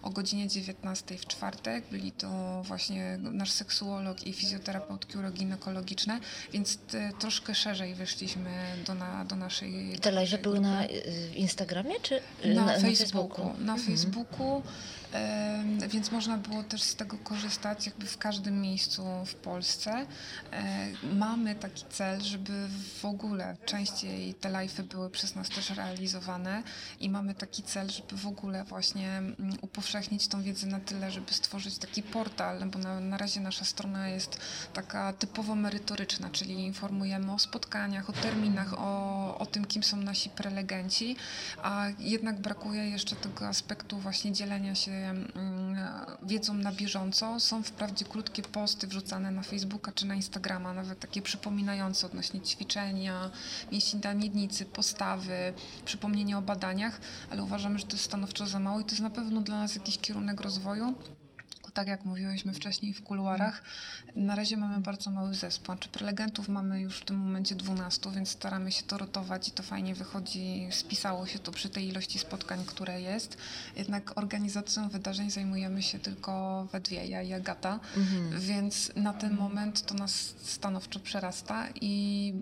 o 0.02 0.10
godzinie 0.10 0.48
19 0.48 1.18
w 1.18 1.26
czwartek. 1.26 1.84
Byli 1.90 2.12
to 2.12 2.62
właśnie 2.62 3.18
nasz 3.18 3.50
seksuolog 3.50 4.26
i 4.26 4.32
fizjoterapeutki 4.32 5.18
uroginekologiczne, 5.18 6.20
więc 6.52 6.76
te, 6.76 7.12
troszkę 7.18 7.54
szerzej 7.54 7.94
wyszliśmy 7.94 8.50
do, 8.86 8.94
na, 8.94 9.24
do 9.24 9.36
naszej. 9.36 9.98
Te 9.98 10.12
live'y 10.12 10.38
były 10.38 10.60
na 10.60 10.86
Instagramie 11.34 11.94
czy 12.02 12.20
na, 12.54 12.64
na 12.64 12.78
Facebooku? 12.78 13.44
Na 13.58 13.74
mhm. 13.74 13.80
Facebooku 13.80 14.62
więc 15.88 16.10
można 16.10 16.38
było 16.38 16.62
też 16.62 16.82
z 16.82 16.96
tego 16.96 17.18
korzystać 17.18 17.86
jakby 17.86 18.06
w 18.06 18.18
każdym 18.18 18.60
miejscu 18.60 18.83
w 19.26 19.34
Polsce. 19.34 20.06
E, 20.52 20.88
mamy 21.02 21.54
taki 21.54 21.84
cel, 21.90 22.20
żeby 22.20 22.68
w 23.00 23.04
ogóle 23.04 23.56
częściej 23.66 24.34
te 24.34 24.48
live'y 24.50 24.82
były 24.82 25.10
przez 25.10 25.34
nas 25.34 25.48
też 25.48 25.70
realizowane 25.70 26.62
i 27.00 27.10
mamy 27.10 27.34
taki 27.34 27.62
cel, 27.62 27.90
żeby 27.90 28.16
w 28.16 28.26
ogóle 28.26 28.64
właśnie 28.64 29.08
mm, 29.16 29.56
upowszechnić 29.60 30.28
tą 30.28 30.42
wiedzę 30.42 30.66
na 30.66 30.80
tyle, 30.80 31.10
żeby 31.10 31.32
stworzyć 31.32 31.78
taki 31.78 32.02
portal, 32.02 32.64
bo 32.66 32.78
na, 32.78 33.00
na 33.00 33.16
razie 33.16 33.40
nasza 33.40 33.64
strona 33.64 34.08
jest 34.08 34.38
taka 34.72 35.12
typowo 35.12 35.54
merytoryczna, 35.54 36.30
czyli 36.30 36.54
informujemy 36.54 37.32
o 37.32 37.38
spotkaniach, 37.38 38.10
o 38.10 38.12
terminach, 38.12 38.74
o, 38.78 39.38
o 39.38 39.46
tym, 39.46 39.64
kim 39.64 39.82
są 39.82 39.96
nasi 39.96 40.30
prelegenci, 40.30 41.16
a 41.62 41.86
jednak 41.98 42.40
brakuje 42.40 42.90
jeszcze 42.90 43.16
tego 43.16 43.48
aspektu 43.48 43.98
właśnie 43.98 44.32
dzielenia 44.32 44.74
się 44.74 45.14
Mm, 45.36 45.76
wiedzą 46.22 46.54
na 46.54 46.72
bieżąco. 46.72 47.40
Są 47.40 47.62
wprawdzie 47.62 48.04
krótkie 48.04 48.42
posty 48.42 48.73
wrzucane 48.82 49.30
na 49.30 49.42
Facebooka 49.42 49.92
czy 49.92 50.06
na 50.06 50.14
Instagrama, 50.14 50.74
nawet 50.74 51.00
takie 51.00 51.22
przypominające 51.22 52.06
odnośnie 52.06 52.40
ćwiczenia, 52.40 53.30
mięśni 53.72 54.00
na 54.04 54.14
miednicy, 54.14 54.64
postawy, 54.64 55.54
przypomnienia 55.84 56.38
o 56.38 56.42
badaniach, 56.42 57.00
ale 57.30 57.42
uważamy, 57.42 57.78
że 57.78 57.86
to 57.86 57.92
jest 57.92 58.04
stanowczo 58.04 58.46
za 58.46 58.58
mało 58.58 58.80
i 58.80 58.84
to 58.84 58.90
jest 58.90 59.02
na 59.02 59.10
pewno 59.10 59.40
dla 59.40 59.58
nas 59.58 59.74
jakiś 59.74 59.98
kierunek 59.98 60.40
rozwoju 60.40 60.94
tak 61.74 61.88
jak 61.88 62.04
mówiłyśmy 62.04 62.52
wcześniej 62.52 62.94
w 62.94 63.02
kuluarach, 63.02 63.62
na 64.16 64.34
razie 64.34 64.56
mamy 64.56 64.80
bardzo 64.80 65.10
mały 65.10 65.34
zespół. 65.34 65.76
Czy 65.76 65.88
prelegentów 65.88 66.48
mamy 66.48 66.80
już 66.80 66.98
w 66.98 67.04
tym 67.04 67.16
momencie 67.16 67.54
12, 67.54 68.10
więc 68.10 68.28
staramy 68.28 68.72
się 68.72 68.82
to 68.82 68.98
rotować 68.98 69.48
i 69.48 69.50
to 69.50 69.62
fajnie 69.62 69.94
wychodzi. 69.94 70.68
Spisało 70.70 71.26
się 71.26 71.38
to 71.38 71.52
przy 71.52 71.68
tej 71.68 71.88
ilości 71.88 72.18
spotkań, 72.18 72.64
które 72.66 73.00
jest. 73.00 73.36
Jednak 73.76 74.18
organizacją 74.18 74.88
wydarzeń 74.88 75.30
zajmujemy 75.30 75.82
się 75.82 75.98
tylko 75.98 76.64
we 76.72 76.80
dwie, 76.80 77.06
ja 77.06 77.22
i 77.22 77.32
Agata, 77.32 77.80
mhm. 77.96 78.40
więc 78.40 78.92
na 78.96 79.12
ten 79.12 79.36
moment 79.36 79.86
to 79.86 79.94
nas 79.94 80.34
stanowczo 80.42 81.00
przerasta 81.00 81.66
i 81.80 82.34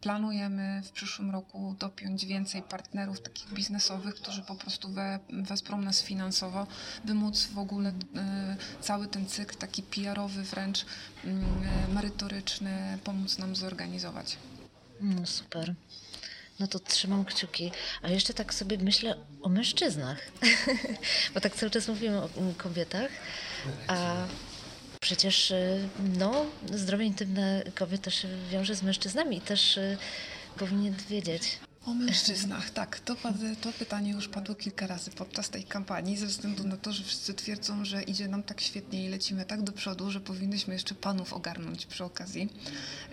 Planujemy 0.00 0.82
w 0.84 0.90
przyszłym 0.90 1.30
roku 1.30 1.76
dopiąć 1.78 2.26
więcej 2.26 2.62
partnerów 2.62 3.20
takich 3.20 3.52
biznesowych, 3.52 4.14
którzy 4.14 4.42
po 4.42 4.54
prostu 4.54 4.88
we, 4.88 5.18
wesprą 5.30 5.82
nas 5.82 6.02
finansowo, 6.02 6.66
by 7.04 7.14
móc 7.14 7.46
w 7.46 7.58
ogóle 7.58 7.90
y, 7.90 7.94
cały 8.80 9.08
ten 9.08 9.26
cykl 9.26 9.56
taki 9.56 9.82
PR-owy, 9.82 10.42
wręcz 10.42 10.82
y, 10.82 10.84
merytoryczny 11.94 12.98
pomóc 13.04 13.38
nam 13.38 13.56
zorganizować. 13.56 14.36
No 15.00 15.26
super. 15.26 15.74
No 16.60 16.66
to 16.66 16.78
trzymam 16.78 17.24
kciuki. 17.24 17.70
A 18.02 18.08
jeszcze 18.08 18.34
tak 18.34 18.54
sobie 18.54 18.78
myślę 18.78 19.16
o 19.42 19.48
mężczyznach, 19.48 20.18
bo 21.34 21.40
tak 21.40 21.54
cały 21.54 21.70
czas 21.70 21.88
mówimy 21.88 22.22
o 22.22 22.28
kobietach, 22.56 23.10
a 23.86 24.26
Przecież 25.00 25.50
y, 25.50 25.88
no, 26.18 26.46
zdrowie 26.72 27.04
intymne 27.04 27.62
kobiet 27.74 28.02
też 28.02 28.26
wiąże 28.50 28.74
z 28.74 28.82
mężczyznami 28.82 29.36
i 29.36 29.40
też 29.40 29.76
y, 29.76 29.96
powinien 30.58 30.94
wiedzieć. 31.10 31.58
O 31.88 31.94
mężczyznach, 31.94 32.70
tak. 32.70 33.00
To, 33.00 33.16
to 33.60 33.72
pytanie 33.72 34.12
już 34.12 34.28
padło 34.28 34.54
kilka 34.54 34.86
razy 34.86 35.10
podczas 35.10 35.50
tej 35.50 35.64
kampanii, 35.64 36.16
ze 36.16 36.26
względu 36.26 36.64
na 36.64 36.76
to, 36.76 36.92
że 36.92 37.04
wszyscy 37.04 37.34
twierdzą, 37.34 37.84
że 37.84 38.02
idzie 38.02 38.28
nam 38.28 38.42
tak 38.42 38.60
świetnie 38.60 39.06
i 39.06 39.08
lecimy 39.08 39.44
tak 39.44 39.62
do 39.62 39.72
przodu, 39.72 40.10
że 40.10 40.20
powinnyśmy 40.20 40.74
jeszcze 40.74 40.94
panów 40.94 41.32
ogarnąć 41.32 41.86
przy 41.86 42.04
okazji. 42.04 42.48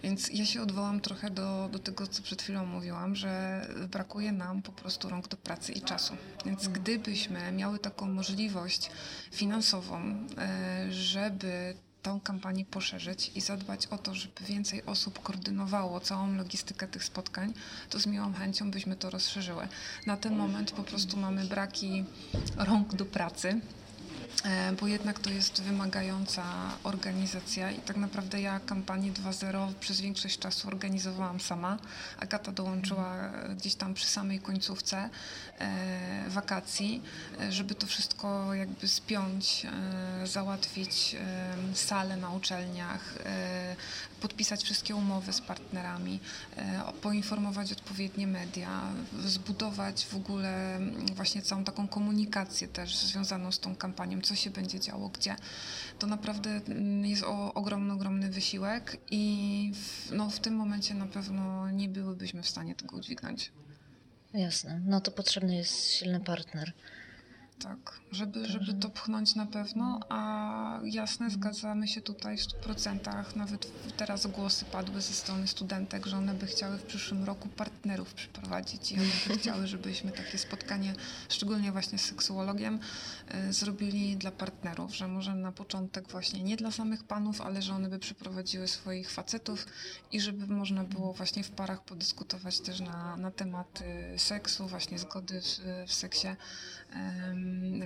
Więc 0.03 0.29
ja 0.29 0.45
się 0.45 0.61
odwołam 0.61 1.01
trochę 1.01 1.29
do, 1.29 1.69
do 1.71 1.79
tego, 1.79 2.07
co 2.07 2.23
przed 2.23 2.41
chwilą 2.41 2.65
mówiłam, 2.65 3.15
że 3.15 3.61
brakuje 3.91 4.31
nam 4.31 4.61
po 4.61 4.71
prostu 4.71 5.09
rąk 5.09 5.27
do 5.27 5.37
pracy 5.37 5.71
i 5.71 5.81
czasu. 5.81 6.17
Więc 6.45 6.67
gdybyśmy 6.67 7.51
miały 7.51 7.79
taką 7.79 8.05
możliwość 8.05 8.89
finansową, 9.31 10.27
e, 10.37 10.91
żeby 10.91 11.75
tą 12.05 12.19
kampanię 12.19 12.65
poszerzyć 12.65 13.31
i 13.35 13.41
zadbać 13.41 13.87
o 13.87 13.97
to, 13.97 14.15
żeby 14.15 14.45
więcej 14.47 14.85
osób 14.85 15.19
koordynowało 15.23 15.99
całą 15.99 16.35
logistykę 16.35 16.87
tych 16.87 17.03
spotkań, 17.03 17.53
to 17.89 17.99
z 17.99 18.05
miłą 18.05 18.33
chęcią 18.33 18.71
byśmy 18.71 18.95
to 18.95 19.09
rozszerzyły. 19.09 19.67
Na 20.05 20.17
ten 20.17 20.37
moment 20.37 20.71
po 20.71 20.83
prostu 20.83 21.17
mamy 21.17 21.45
braki 21.45 22.05
rąk 22.57 22.95
do 22.95 23.05
pracy. 23.05 23.61
E, 24.43 24.71
bo 24.71 24.87
jednak 24.87 25.19
to 25.19 25.29
jest 25.29 25.61
wymagająca 25.61 26.43
organizacja 26.83 27.71
i 27.71 27.79
tak 27.79 27.97
naprawdę 27.97 28.41
ja 28.41 28.59
kampanię 28.59 29.11
2.0 29.11 29.73
przez 29.73 30.01
większość 30.01 30.39
czasu 30.39 30.67
organizowałam 30.67 31.39
sama. 31.39 31.77
Agata 32.19 32.51
dołączyła 32.51 33.31
gdzieś 33.57 33.75
tam 33.75 33.93
przy 33.93 34.07
samej 34.07 34.39
końcówce 34.39 35.09
e, 35.59 36.29
wakacji, 36.29 37.01
e, 37.39 37.51
żeby 37.51 37.75
to 37.75 37.87
wszystko 37.87 38.53
jakby 38.53 38.87
spiąć, 38.87 39.65
załatwić 40.23 41.15
e, 41.19 41.75
salę 41.75 42.17
na 42.17 42.29
uczelniach, 42.29 43.15
podpisać 44.21 44.63
wszystkie 44.63 44.95
umowy 44.95 45.33
z 45.33 45.41
partnerami, 45.41 46.19
poinformować 47.01 47.71
odpowiednie 47.71 48.27
media, 48.27 48.81
zbudować 49.25 50.05
w 50.05 50.15
ogóle 50.15 50.79
właśnie 51.15 51.41
całą 51.41 51.63
taką 51.63 51.87
komunikację 51.87 52.67
też 52.67 52.97
związaną 52.97 53.51
z 53.51 53.59
tą 53.59 53.75
kampanią, 53.75 54.21
co 54.25 54.35
się 54.35 54.49
będzie 54.49 54.79
działo, 54.79 55.09
gdzie. 55.09 55.35
To 55.99 56.07
naprawdę 56.07 56.49
mm, 56.49 57.05
jest 57.05 57.23
o, 57.23 57.53
ogromny, 57.53 57.93
ogromny 57.93 58.29
wysiłek 58.29 58.97
i 59.11 59.71
w, 59.75 60.11
no, 60.11 60.29
w 60.29 60.39
tym 60.39 60.55
momencie 60.55 60.93
na 60.93 61.05
pewno 61.05 61.71
nie 61.71 61.89
byłybyśmy 61.89 62.43
w 62.43 62.49
stanie 62.49 62.75
tego 62.75 62.97
udźwignąć. 62.97 63.51
Jasne. 64.33 64.81
No 64.85 65.01
to 65.01 65.11
potrzebny 65.11 65.55
jest 65.55 65.89
silny 65.91 66.19
partner. 66.19 66.73
Tak, 67.59 67.99
żeby, 68.11 68.45
żeby 68.45 68.73
to 68.73 68.89
pchnąć 68.89 69.35
na 69.35 69.45
pewno, 69.45 69.99
a 70.09 70.79
jasne, 70.83 71.29
zgadzamy 71.29 71.87
się 71.87 72.01
tutaj 72.01 72.37
w 72.37 72.41
100%. 72.41 73.35
Nawet 73.35 73.67
teraz 73.97 74.27
głosy 74.27 74.65
padły 74.65 75.01
ze 75.01 75.13
strony 75.13 75.47
studentek, 75.47 76.05
że 76.05 76.17
one 76.17 76.33
by 76.33 76.47
chciały 76.47 76.77
w 76.77 76.83
przyszłym 76.83 77.23
roku 77.23 77.47
partnerów 77.49 78.13
przyprowadzić 78.13 78.91
i 78.91 78.95
one 78.95 79.09
by 79.27 79.37
chciały, 79.37 79.67
żebyśmy 79.67 80.11
takie 80.11 80.37
spotkanie, 80.37 80.93
szczególnie 81.29 81.71
właśnie 81.71 81.97
z 81.97 82.01
seksuologiem, 82.01 82.79
y, 83.49 83.53
zrobili 83.53 84.17
dla 84.17 84.31
partnerów, 84.31 84.95
że 84.95 85.07
może 85.07 85.35
na 85.35 85.51
początek 85.51 86.07
właśnie 86.11 86.43
nie 86.43 86.57
dla 86.57 86.71
samych 86.71 87.03
panów, 87.03 87.41
ale 87.41 87.61
że 87.61 87.73
one 87.73 87.89
by 87.89 87.99
przyprowadziły 87.99 88.67
swoich 88.67 89.11
facetów 89.11 89.67
i 90.11 90.21
żeby 90.21 90.47
można 90.47 90.83
było 90.83 91.13
właśnie 91.13 91.43
w 91.43 91.51
parach 91.51 91.83
podyskutować 91.83 92.59
też 92.59 92.79
na, 92.79 93.17
na 93.17 93.31
tematy 93.31 93.85
seksu, 94.17 94.67
właśnie 94.67 94.99
zgody 94.99 95.41
w, 95.41 95.59
w 95.87 95.93
seksie. 95.93 96.27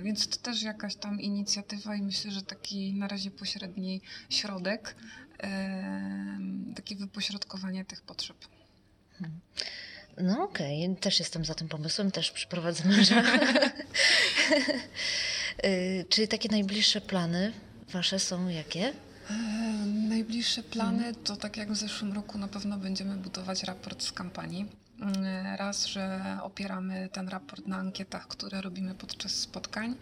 Więc 0.02 0.28
to 0.28 0.36
też 0.36 0.62
jakaś 0.62 0.96
tam 0.96 1.20
inicjatywa 1.20 1.96
i 1.96 2.02
myślę, 2.02 2.30
że 2.30 2.42
taki 2.42 2.92
na 2.92 3.08
razie 3.08 3.30
pośredni 3.30 4.00
środek, 4.30 4.94
takie 6.76 6.96
wypośrodkowanie 6.96 7.84
tych 7.84 8.02
potrzeb. 8.02 8.36
Hmm. 9.18 9.40
No 10.18 10.44
okej, 10.44 10.84
okay. 10.84 10.96
też 10.96 11.18
jestem 11.18 11.44
za 11.44 11.54
tym 11.54 11.68
pomysłem, 11.68 12.10
też 12.10 12.30
przyprowadzę 12.30 12.84
męża. 12.88 13.22
Y, 15.64 16.04
Czyli 16.08 16.28
takie 16.28 16.48
najbliższe 16.48 17.00
plany 17.00 17.52
wasze 17.92 18.18
są 18.18 18.48
jakie? 18.48 18.92
Najbliższe 20.08 20.62
plany 20.62 21.14
to 21.14 21.36
tak 21.36 21.56
jak 21.56 21.72
w 21.72 21.76
zeszłym 21.76 22.12
roku 22.12 22.38
na 22.38 22.48
pewno 22.48 22.78
będziemy 22.78 23.16
budować 23.16 23.62
raport 23.62 24.02
z 24.02 24.12
kampanii. 24.12 24.66
Mm, 25.00 25.56
raz, 25.56 25.86
że 25.86 26.38
opieramy 26.42 27.08
ten 27.12 27.28
raport 27.28 27.66
na 27.66 27.76
ankietach, 27.76 28.28
które 28.28 28.60
robimy 28.60 28.94
podczas 28.94 29.32
spotkań, 29.32 29.94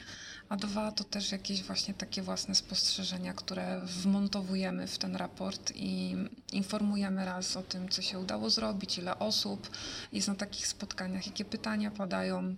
a 0.49 0.57
dwa 0.57 0.93
to 0.93 1.05
też 1.05 1.33
jakieś 1.33 1.63
właśnie 1.63 1.95
takie 1.95 2.23
własne 2.23 2.55
spostrzeżenia, 2.55 3.33
które 3.35 3.81
wmontowujemy 3.81 4.87
w 4.87 4.99
ten 4.99 5.17
raport 5.17 5.73
i 5.75 6.17
informujemy 6.53 7.25
raz 7.25 7.57
o 7.57 7.63
tym, 7.63 7.89
co 7.89 8.03
się 8.03 8.19
udało 8.19 8.51
zrobić, 8.51 8.99
ile 8.99 9.19
osób 9.19 9.71
jest 10.13 10.29
na 10.29 10.35
takich 10.35 10.67
spotkaniach, 10.67 11.27
jakie 11.27 11.45
pytania 11.45 11.91
padają, 11.91 12.57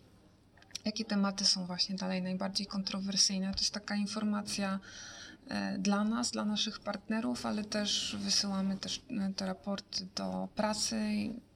jakie 0.85 1.05
tematy 1.05 1.45
są 1.45 1.67
właśnie 1.67 1.97
dalej 1.97 2.23
najbardziej 2.23 2.67
kontrowersyjne. 2.67 3.55
To 3.55 3.61
jest 3.61 3.75
taka 3.75 3.97
informacja 3.97 4.81
dla 5.79 6.05
nas, 6.05 6.31
dla 6.31 6.45
naszych 6.45 6.81
partnerów, 6.81 7.47
ale 7.47 7.65
też 7.65 8.17
wysyłamy 8.21 8.77
też 8.77 9.03
e, 9.11 9.33
te 9.37 9.47
raporty 9.47 10.07
do 10.17 10.49
pracy. 10.55 10.97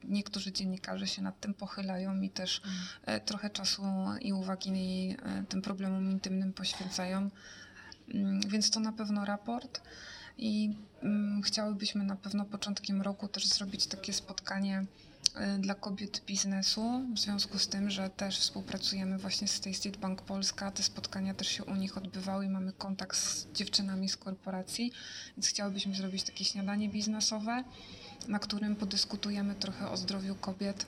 Niektórzy 0.05 0.53
dziennikarze 0.53 1.07
się 1.07 1.23
nad 1.23 1.41
tym 1.41 1.55
pochylają 1.55 2.21
i 2.21 2.31
też 2.31 2.63
mm. 3.07 3.21
trochę 3.21 3.51
czasu 3.51 3.83
i 4.21 4.33
uwagi 4.33 5.17
tym 5.49 5.63
problemom 5.63 6.11
intymnym 6.11 6.53
poświęcają. 6.53 7.31
Mm, 8.15 8.41
więc 8.41 8.71
to 8.71 8.81
na 8.81 8.93
pewno 8.93 9.25
raport. 9.25 9.81
I 10.39 10.77
mm, 11.03 11.43
chciałybyśmy 11.43 12.05
na 12.05 12.17
pewno 12.17 12.45
początkiem 12.45 13.03
roku 13.03 13.29
też 13.29 13.47
zrobić 13.47 13.87
takie 13.87 14.13
spotkanie 14.13 14.87
dla 15.59 15.75
kobiet 15.75 16.23
biznesu, 16.27 17.01
w 17.15 17.19
związku 17.19 17.59
z 17.59 17.69
tym, 17.69 17.91
że 17.91 18.11
też 18.11 18.39
współpracujemy 18.39 19.19
właśnie 19.19 19.49
z 19.49 19.61
tej 19.61 19.75
State 19.75 19.99
Bank 19.99 20.23
Polska, 20.23 20.71
te 20.71 20.83
spotkania 20.83 21.35
też 21.35 21.49
się 21.49 21.65
u 21.65 21.75
nich 21.75 21.97
odbywały 21.97 22.45
i 22.45 22.49
mamy 22.49 22.73
kontakt 22.73 23.17
z 23.17 23.47
dziewczynami 23.53 24.09
z 24.09 24.17
korporacji, 24.17 24.93
więc 25.37 25.49
chciałybyśmy 25.49 25.95
zrobić 25.95 26.23
takie 26.23 26.45
śniadanie 26.45 26.89
biznesowe, 26.89 27.65
na 28.29 28.39
którym 28.39 28.77
podyskutujemy 28.77 29.55
trochę 29.55 29.91
o 29.91 29.97
zdrowiu 29.97 30.35
kobiet 30.35 30.87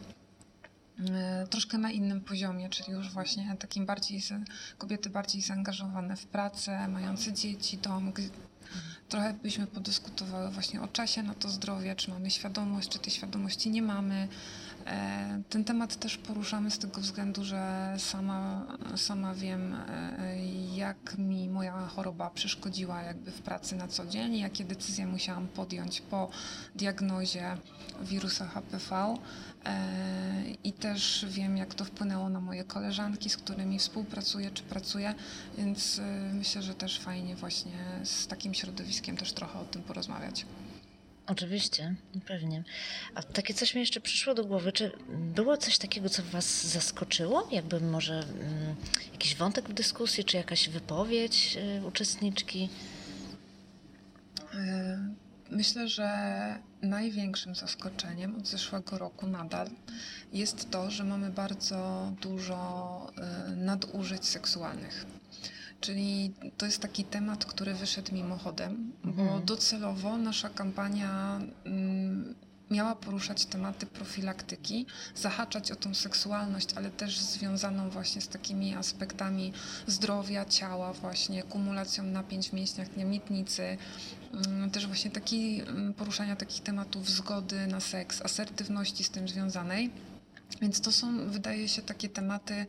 y, 1.44 1.48
troszkę 1.48 1.78
na 1.78 1.90
innym 1.90 2.20
poziomie, 2.20 2.68
czyli 2.68 2.92
już 2.92 3.10
właśnie 3.12 3.56
takim 3.58 3.86
bardziej, 3.86 4.22
kobiety 4.78 5.10
bardziej 5.10 5.42
zaangażowane 5.42 6.16
w 6.16 6.26
pracę, 6.26 6.88
mające 6.88 7.32
dzieci, 7.32 7.78
dom, 7.78 8.12
Trochę 9.08 9.34
byśmy 9.42 9.66
podyskutowały 9.66 10.50
właśnie 10.50 10.82
o 10.82 10.88
czasie 10.88 11.22
na 11.22 11.34
to 11.34 11.48
zdrowie, 11.48 11.96
czy 11.96 12.10
mamy 12.10 12.30
świadomość, 12.30 12.88
czy 12.88 12.98
tej 12.98 13.12
świadomości 13.12 13.70
nie 13.70 13.82
mamy. 13.82 14.28
E, 14.86 15.42
ten 15.50 15.64
temat 15.64 15.96
też 15.96 16.16
poruszamy 16.16 16.70
z 16.70 16.78
tego 16.78 17.00
względu, 17.00 17.44
że 17.44 17.94
sama, 17.98 18.66
sama 18.96 19.34
wiem, 19.34 19.74
e, 19.74 20.46
jak 20.76 21.18
mi 21.18 21.48
moja 21.48 21.86
choroba 21.86 22.30
przeszkodziła 22.30 23.02
jakby 23.02 23.30
w 23.30 23.40
pracy 23.40 23.76
na 23.76 23.88
co 23.88 24.06
dzień, 24.06 24.38
jakie 24.38 24.64
decyzje 24.64 25.06
musiałam 25.06 25.46
podjąć 25.46 26.00
po 26.00 26.30
diagnozie 26.74 27.56
wirusa 28.02 28.46
HPV. 28.46 29.16
E, 29.64 30.50
I 30.64 30.72
też 30.72 31.26
wiem, 31.28 31.56
jak 31.56 31.74
to 31.74 31.84
wpłynęło 31.84 32.28
na 32.28 32.40
moje 32.40 32.64
koleżanki, 32.64 33.30
z 33.30 33.36
którymi 33.36 33.78
współpracuję 33.78 34.50
czy 34.50 34.62
pracuję, 34.62 35.14
więc 35.58 36.00
myślę, 36.32 36.62
że 36.62 36.74
też 36.74 37.00
fajnie 37.00 37.36
właśnie 37.36 37.78
z 38.04 38.26
takim 38.26 38.54
środowiskiem 38.54 39.16
też 39.16 39.32
trochę 39.32 39.58
o 39.58 39.64
tym 39.64 39.82
porozmawiać. 39.82 40.46
Oczywiście, 41.26 41.94
pewnie. 42.26 42.64
A 43.14 43.22
takie 43.22 43.54
coś 43.54 43.74
mi 43.74 43.80
jeszcze 43.80 44.00
przyszło 44.00 44.34
do 44.34 44.44
głowy. 44.44 44.72
Czy 44.72 44.92
było 45.08 45.56
coś 45.56 45.78
takiego, 45.78 46.08
co 46.08 46.22
Was 46.22 46.66
zaskoczyło? 46.66 47.48
Jakby 47.52 47.80
może 47.80 48.14
mm, 48.14 48.76
jakiś 49.12 49.36
wątek 49.36 49.68
w 49.68 49.72
dyskusji, 49.72 50.24
czy 50.24 50.36
jakaś 50.36 50.68
wypowiedź 50.68 51.58
y, 51.80 51.86
uczestniczki? 51.86 52.68
E, 54.54 54.98
myślę, 55.50 55.88
że 55.88 56.08
największym 56.82 57.54
zaskoczeniem 57.54 58.36
od 58.36 58.46
zeszłego 58.46 58.98
roku 58.98 59.26
nadal 59.26 59.70
jest 60.32 60.70
to, 60.70 60.90
że 60.90 61.04
mamy 61.04 61.30
bardzo 61.30 62.12
dużo 62.20 63.12
y, 63.52 63.56
nadużyć 63.56 64.26
seksualnych. 64.26 65.06
Czyli 65.86 66.32
to 66.56 66.66
jest 66.66 66.82
taki 66.82 67.04
temat, 67.04 67.44
który 67.44 67.74
wyszedł 67.74 68.14
mimochodem, 68.14 68.92
bo 69.04 69.22
mhm. 69.22 69.44
docelowo 69.44 70.16
nasza 70.16 70.48
kampania 70.50 71.40
mm, 71.64 72.34
miała 72.70 72.96
poruszać 72.96 73.46
tematy 73.46 73.86
profilaktyki, 73.86 74.86
zahaczać 75.14 75.72
o 75.72 75.76
tą 75.76 75.94
seksualność, 75.94 76.68
ale 76.74 76.90
też 76.90 77.20
związaną 77.20 77.90
właśnie 77.90 78.20
z 78.20 78.28
takimi 78.28 78.74
aspektami 78.74 79.52
zdrowia 79.86 80.44
ciała, 80.44 80.92
właśnie 80.92 81.42
kumulacją 81.42 82.04
napięć 82.04 82.50
w 82.50 82.52
mięśniach 82.52 82.96
miednicy, 82.96 83.78
mm, 84.32 84.70
też 84.70 84.86
właśnie 84.86 85.10
taki, 85.10 85.60
mm, 85.60 85.94
poruszania 85.94 86.36
takich 86.36 86.62
tematów 86.62 87.10
zgody 87.10 87.66
na 87.66 87.80
seks, 87.80 88.22
asertywności 88.22 89.04
z 89.04 89.10
tym 89.10 89.28
związanej. 89.28 89.90
Więc 90.60 90.80
to 90.80 90.92
są, 90.92 91.30
wydaje 91.30 91.68
się, 91.68 91.82
takie 91.82 92.08
tematy 92.08 92.66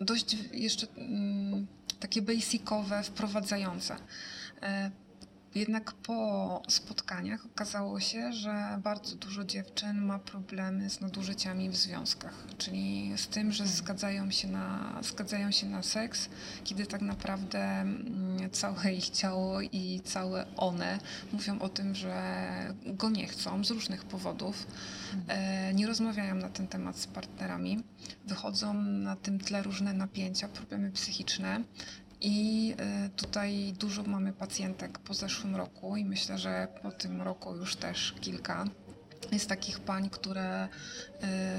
dość 0.00 0.36
jeszcze 0.52 0.86
mm, 0.96 1.66
takie 2.00 2.22
basicowe, 2.22 3.02
wprowadzające. 3.02 3.96
Jednak 5.58 5.92
po 5.92 6.62
spotkaniach 6.68 7.46
okazało 7.46 8.00
się, 8.00 8.32
że 8.32 8.80
bardzo 8.82 9.16
dużo 9.16 9.44
dziewczyn 9.44 10.02
ma 10.02 10.18
problemy 10.18 10.90
z 10.90 11.00
nadużyciami 11.00 11.68
w 11.70 11.76
związkach, 11.76 12.34
czyli 12.58 13.12
z 13.16 13.28
tym, 13.28 13.52
że 13.52 13.66
zgadzają 13.66 14.30
się 14.30 14.48
na, 14.48 14.98
zgadzają 15.02 15.50
się 15.50 15.66
na 15.66 15.82
seks, 15.82 16.28
kiedy 16.64 16.86
tak 16.86 17.00
naprawdę 17.00 17.58
mm, 17.58 18.50
całe 18.50 18.92
ich 18.92 19.10
ciało 19.10 19.60
i 19.60 20.00
całe 20.04 20.46
one 20.56 20.98
mówią 21.32 21.58
o 21.58 21.68
tym, 21.68 21.94
że 21.94 22.14
go 22.86 23.10
nie 23.10 23.26
chcą 23.26 23.64
z 23.64 23.70
różnych 23.70 24.04
powodów, 24.04 24.66
e, 25.28 25.74
nie 25.74 25.86
rozmawiają 25.86 26.34
na 26.34 26.48
ten 26.48 26.68
temat 26.68 26.98
z 26.98 27.06
partnerami, 27.06 27.82
wychodzą 28.26 28.74
na 28.82 29.16
tym 29.16 29.38
tle 29.38 29.62
różne 29.62 29.92
napięcia, 29.92 30.48
problemy 30.48 30.90
psychiczne, 30.90 31.60
i 32.20 32.74
y, 33.06 33.10
tutaj 33.10 33.72
dużo 33.78 34.02
mamy 34.02 34.32
pacjentek 34.32 34.98
po 34.98 35.14
zeszłym 35.14 35.56
roku 35.56 35.96
i 35.96 36.04
myślę, 36.04 36.38
że 36.38 36.68
po 36.82 36.90
tym 36.90 37.22
roku 37.22 37.56
już 37.56 37.76
też 37.76 38.14
kilka 38.20 38.64
Jest 39.32 39.48
takich 39.48 39.80
pań, 39.80 40.10
które 40.10 40.68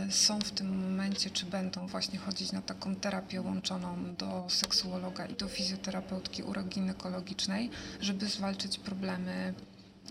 y, 0.08 0.12
są 0.12 0.39
w 0.39 0.52
tym 0.52 0.84
momencie, 0.84 1.30
czy 1.30 1.45
będą 1.45 1.88
właśnie 1.88 2.19
chodzić 2.19 2.52
na 2.52 2.62
taką 2.62 2.95
terapię 2.95 3.41
łączoną 3.41 4.15
do 4.15 4.45
seksuologa 4.50 5.26
i 5.26 5.36
do 5.36 5.48
fizjoterapeutki 5.48 6.43
uroginekologicznej, 6.43 7.69
żeby 8.02 8.26
zwalczyć 8.26 8.80
problemy 8.80 9.54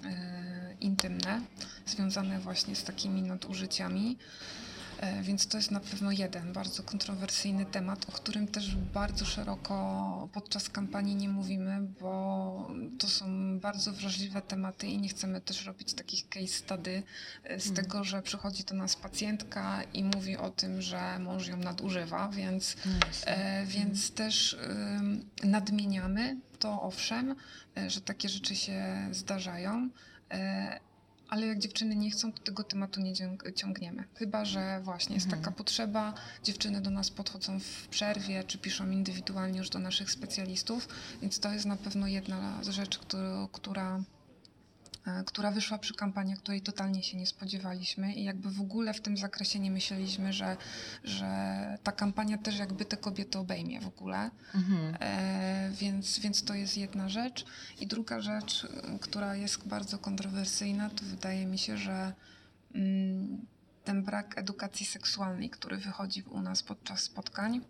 y, 0.05 0.77
intymne 0.81 1.41
związane 1.87 2.41
właśnie 2.41 2.77
z 2.77 2.85
takimi 2.85 3.23
nadużyciami. 3.23 4.17
E, 4.99 5.23
więc 5.23 5.47
to 5.47 5.57
jest 5.57 5.71
na 5.71 5.81
pewno 5.81 6.13
jeden 6.13 6.53
bardzo 6.53 6.83
kontrowersyjny 6.83 7.67
temat, 7.67 8.09
o 8.09 8.13
którym 8.13 8.49
też 8.49 8.77
bardzo 8.77 9.25
szeroko 9.25 10.29
podczas 10.33 10.69
kampanii 10.69 11.17
nie 11.17 11.29
mówimy, 11.29 11.81
bo 12.01 12.71
to 12.99 13.09
są 13.09 13.59
bardzo 13.61 13.93
wrażliwe 13.93 14.43
tematy 14.43 14.87
i 14.87 14.99
nie 14.99 15.09
chcemy 15.09 15.41
też 15.41 15.67
robić 15.67 15.95
takich 15.95 16.29
case 16.29 16.47
study 16.47 17.03
e, 17.45 17.61
z 17.61 17.65
hmm. 17.65 17.85
tego, 17.85 18.05
że 18.05 18.23
przychodzi 18.23 18.65
do 18.65 18.75
nas 18.75 18.97
pacjentka 18.97 19.83
i 19.95 20.05
mówi 20.05 20.37
o 20.37 20.51
tym, 20.51 20.83
że 20.83 21.19
mąż 21.19 21.49
ją 21.49 21.57
nadużywa, 21.57 22.29
więc, 22.29 22.77
no 22.87 22.93
e, 23.27 23.67
więc 23.67 24.01
hmm. 24.01 24.15
też 24.15 24.59
nadmieniamy 25.45 26.37
to 26.59 26.83
owszem, 26.83 27.35
że 27.87 28.01
takie 28.01 28.29
rzeczy 28.29 28.57
się 28.57 29.09
zdarzają. 29.11 29.89
Ale 31.29 31.47
jak 31.47 31.59
dziewczyny 31.59 31.97
nie 31.97 32.11
chcą, 32.11 32.33
to 32.33 32.43
tego 32.43 32.65
tematu 32.65 33.01
nie 33.01 33.13
ciągniemy. 33.55 34.05
Chyba, 34.15 34.45
że 34.45 34.81
właśnie 34.85 35.15
jest 35.15 35.27
mhm. 35.27 35.43
taka 35.43 35.57
potrzeba, 35.57 36.15
dziewczyny 36.45 36.81
do 36.81 36.91
nas 36.91 37.11
podchodzą 37.11 37.61
w 37.61 37.89
przerwie, 37.89 38.45
czy 38.45 38.59
piszą 38.59 38.91
indywidualnie 38.91 39.59
już 39.59 39.71
do 39.71 39.79
naszych 39.79 40.11
specjalistów, 40.11 40.89
więc 41.23 41.41
to 41.41 41.53
jest 41.53 41.67
na 41.67 41.77
pewno 41.77 42.07
jedna 42.07 42.63
rzecz, 42.63 42.99
który, 42.99 43.29
która 43.53 44.03
która 45.27 45.51
wyszła 45.51 45.79
przy 45.79 45.95
kampanii, 45.95 46.37
której 46.37 46.63
totalnie 46.63 47.03
się 47.03 47.17
nie 47.17 47.27
spodziewaliśmy 47.27 48.15
i 48.15 48.25
jakby 48.25 48.51
w 48.51 48.61
ogóle 48.61 48.95
w 48.95 49.01
tym 49.01 49.17
zakresie 49.17 49.59
nie 49.59 49.71
myśleliśmy, 49.71 50.33
że, 50.33 50.57
że 51.05 51.27
ta 51.83 51.93
kampania 51.93 52.39
też 52.39 52.59
jakby 52.59 52.85
te 52.85 52.97
kobiety 52.97 53.39
obejmie 53.39 53.81
w 53.81 53.87
ogóle. 53.87 54.31
Mhm. 54.55 54.97
E, 55.01 55.71
więc, 55.73 56.19
więc 56.19 56.45
to 56.45 56.55
jest 56.55 56.77
jedna 56.77 57.09
rzecz. 57.09 57.45
I 57.81 57.87
druga 57.87 58.21
rzecz, 58.21 58.67
która 59.01 59.37
jest 59.37 59.69
bardzo 59.69 59.99
kontrowersyjna, 59.99 60.91
to 60.91 61.05
wydaje 61.05 61.47
mi 61.47 61.59
się, 61.59 61.77
że 61.77 62.13
mm, 62.75 63.47
ten 63.85 64.03
brak 64.03 64.39
edukacji 64.39 64.87
seksualnej, 64.87 65.51
który 65.51 65.77
wychodzi 65.77 66.23
u 66.23 66.41
nas 66.41 66.63
podczas 66.63 67.01
spotkań, 67.03 67.61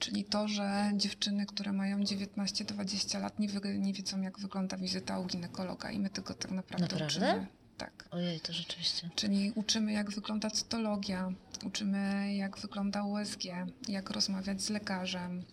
czyli 0.00 0.24
to, 0.24 0.48
że 0.48 0.90
dziewczyny, 0.96 1.46
które 1.46 1.72
mają 1.72 1.98
19-20 1.98 3.20
lat, 3.20 3.38
nie, 3.38 3.48
wy, 3.48 3.78
nie 3.78 3.92
wiedzą, 3.92 4.20
jak 4.20 4.38
wygląda 4.38 4.76
wizyta 4.76 5.18
u 5.18 5.26
ginekologa 5.26 5.90
i 5.90 5.98
my 5.98 6.10
tego 6.10 6.34
tak 6.34 6.50
naprawdę, 6.50 6.82
naprawdę? 6.82 7.06
uczymy. 7.06 7.46
Tak. 7.76 8.08
Ojej, 8.10 8.40
to 8.40 8.52
rzeczywiście. 8.52 9.10
Czyli 9.14 9.52
uczymy, 9.54 9.92
jak 9.92 10.10
wygląda 10.10 10.50
cytologia, 10.50 11.32
uczymy, 11.66 12.34
jak 12.34 12.58
wygląda 12.58 13.04
USG, 13.04 13.44
jak 13.88 14.10
rozmawiać 14.10 14.62
z 14.62 14.70
lekarzem, 14.70 15.44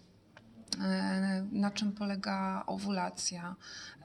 e, 0.82 1.46
na 1.52 1.72
czym 1.72 1.92
polega 1.92 2.64
owulacja. 2.66 3.56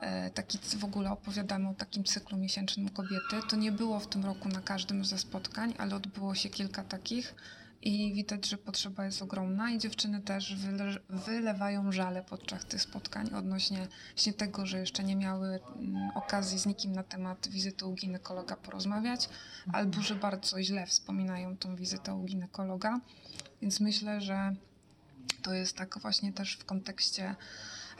E, 0.01 0.31
taki, 0.31 0.59
w 0.79 0.85
ogóle 0.85 1.11
opowiadamy 1.11 1.69
o 1.69 1.75
takim 1.75 2.05
cyklu 2.05 2.39
miesięcznym 2.39 2.89
kobiety. 2.89 3.37
To 3.51 3.57
nie 3.57 3.73
było 3.73 4.01
w 4.01 4.07
tym 4.07 4.25
roku 4.25 4.49
na 4.49 4.61
każdym 4.61 5.05
ze 5.05 5.19
spotkań, 5.19 5.75
ale 5.79 5.97
odbyło 5.97 6.35
się 6.35 6.49
kilka 6.49 6.85
takich 6.85 7.35
i 7.83 8.15
widać, 8.15 8.49
że 8.49 8.59
potrzeba 8.59 9.05
jest 9.05 9.23
ogromna 9.23 9.71
i 9.71 9.79
dziewczyny 9.79 10.21
też 10.21 10.57
wyle, 10.57 10.99
wylewają 11.09 11.93
żale 11.93 12.23
podczas 12.23 12.65
tych 12.65 12.83
spotkań 12.83 13.31
odnośnie 13.35 13.89
właśnie 14.15 14.33
tego, 14.33 14.67
że 14.67 14.79
jeszcze 14.79 15.05
nie 15.05 15.17
miały 15.17 15.61
mm, 15.77 16.11
okazji 16.15 16.59
z 16.59 16.67
nikim 16.67 16.93
na 16.93 17.03
temat 17.03 17.49
wizyty 17.49 17.87
u 17.87 17.95
ginekologa 17.95 18.57
porozmawiać, 18.57 19.29
albo 19.73 20.03
że 20.03 20.15
bardzo 20.15 20.63
źle 20.63 20.87
wspominają 20.87 21.57
tą 21.57 21.77
wizytę 21.77 22.15
u 22.15 22.25
ginekologa. 22.25 23.01
Więc 23.63 23.81
myślę, 23.81 24.21
że 24.21 24.55
to 25.43 25.55
jest 25.55 25.77
tak 25.77 25.99
właśnie 25.99 26.33
też 26.33 26.57
w 26.57 26.65
kontekście 26.65 27.37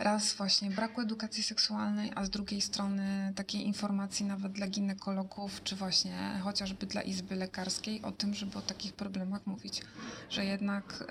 raz 0.03 0.35
właśnie 0.35 0.71
braku 0.71 1.01
edukacji 1.01 1.43
seksualnej, 1.43 2.13
a 2.15 2.25
z 2.25 2.31
drugiej 2.31 2.61
strony 2.61 3.33
takiej 3.37 3.67
informacji 3.67 4.27
nawet 4.27 4.53
dla 4.53 4.67
ginekologów, 4.67 5.63
czy 5.65 5.77
właśnie 5.77 6.41
chociażby 6.43 6.87
dla 6.87 7.03
izby 7.03 7.37
lekarskiej 7.37 8.03
o 8.03 8.13
tym, 8.13 8.35
żeby 8.35 8.59
o 8.59 8.63
takich 8.63 8.93
problemach 8.93 9.47
mówić. 9.47 9.83
Że 10.31 10.45
jednak 10.45 11.05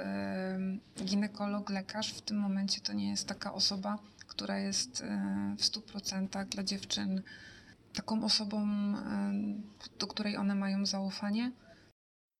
ginekolog, 1.03 1.69
lekarz 1.69 2.13
w 2.13 2.21
tym 2.21 2.37
momencie 2.37 2.81
to 2.81 2.93
nie 2.93 3.09
jest 3.09 3.27
taka 3.27 3.53
osoba, 3.53 3.97
która 4.27 4.57
jest 4.57 5.01
y, 5.01 5.05
w 5.57 5.61
100% 5.61 6.45
dla 6.45 6.63
dziewczyn 6.63 7.21
taką 7.93 8.23
osobą, 8.23 8.67
do 9.99 10.07
której 10.07 10.37
one 10.37 10.55
mają 10.55 10.85
zaufanie 10.85 11.51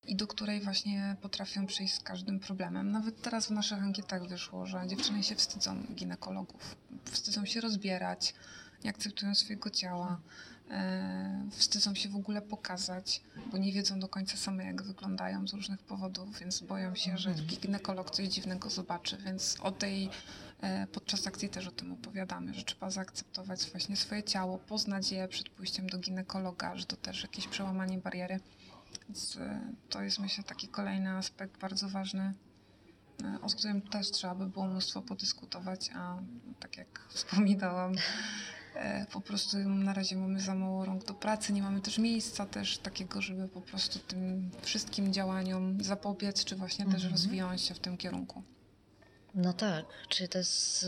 i 0.06 0.16
do 0.16 0.26
której 0.26 0.60
właśnie 0.60 1.16
potrafią 1.20 1.66
przyjść 1.66 1.94
z 1.94 2.00
każdym 2.00 2.40
problemem. 2.40 2.90
Nawet 2.90 3.22
teraz 3.22 3.46
w 3.46 3.50
naszych 3.50 3.82
ankietach 3.82 4.28
wyszło, 4.28 4.66
że 4.66 4.86
dziewczyny 4.86 5.22
się 5.22 5.34
wstydzą 5.34 5.76
ginekologów, 5.94 6.76
wstydzą 7.04 7.44
się 7.44 7.60
rozbierać, 7.60 8.34
nie 8.84 8.90
akceptują 8.90 9.34
swojego 9.34 9.70
ciała, 9.70 10.20
e, 10.70 11.46
wstydzą 11.50 11.94
się 11.94 12.08
w 12.08 12.16
ogóle 12.16 12.42
pokazać, 12.42 13.20
bo 13.52 13.58
nie 13.58 13.72
wiedzą 13.72 14.00
do 14.00 14.08
końca 14.08 14.36
same, 14.36 14.64
jak 14.64 14.82
wyglądają 14.82 15.48
z 15.48 15.54
różnych 15.54 15.82
powodów, 15.82 16.38
więc 16.38 16.60
boją 16.60 16.94
się, 16.94 17.18
że 17.18 17.30
mhm. 17.30 17.48
ginekolog 17.48 18.10
coś 18.10 18.28
dziwnego 18.28 18.70
zobaczy. 18.70 19.16
Więc 19.16 19.56
o 19.60 19.70
tej 19.70 20.10
e, 20.60 20.86
podczas 20.86 21.26
akcji 21.26 21.48
też 21.48 21.66
o 21.66 21.70
tym 21.70 21.92
opowiadamy, 21.92 22.54
że 22.54 22.64
trzeba 22.64 22.90
zaakceptować 22.90 23.70
właśnie 23.70 23.96
swoje 23.96 24.22
ciało, 24.22 24.58
poznać 24.58 25.12
je 25.12 25.28
przed 25.28 25.48
pójściem 25.48 25.86
do 25.88 25.98
ginekologa, 25.98 26.76
że 26.76 26.84
to 26.84 26.96
też 26.96 27.22
jakieś 27.22 27.48
przełamanie 27.48 27.98
bariery. 27.98 28.40
Więc 29.08 29.36
e, 29.36 29.60
to 29.88 30.02
jest 30.02 30.18
myślę 30.18 30.44
taki 30.44 30.68
kolejny 30.68 31.10
aspekt 31.10 31.60
bardzo 31.60 31.88
ważny, 31.88 32.34
e, 33.24 33.38
o 33.42 33.46
którym 33.46 33.82
też 33.82 34.10
trzeba 34.10 34.34
by 34.34 34.46
było 34.46 34.66
mnóstwo 34.66 35.02
podyskutować, 35.02 35.90
a 35.94 36.18
tak 36.60 36.76
jak 36.76 37.00
wspominałam, 37.14 37.94
e, 38.74 39.06
po 39.06 39.20
prostu 39.20 39.56
na 39.58 39.92
razie 39.92 40.16
mamy 40.16 40.40
za 40.40 40.54
mało 40.54 40.84
rąk 40.84 41.04
do 41.04 41.14
pracy, 41.14 41.52
nie 41.52 41.62
mamy 41.62 41.80
też 41.80 41.98
miejsca 41.98 42.46
też 42.46 42.78
takiego, 42.78 43.20
żeby 43.20 43.48
po 43.48 43.60
prostu 43.60 43.98
tym 43.98 44.50
wszystkim 44.62 45.12
działaniom 45.12 45.84
zapobiec, 45.84 46.44
czy 46.44 46.56
właśnie 46.56 46.84
mhm. 46.84 47.02
też 47.02 47.10
rozwijać 47.10 47.62
się 47.62 47.74
w 47.74 47.78
tym 47.78 47.96
kierunku. 47.96 48.42
No 49.34 49.52
tak, 49.52 49.84
czyli 50.08 50.28
to 50.28 50.38
jest 50.38 50.86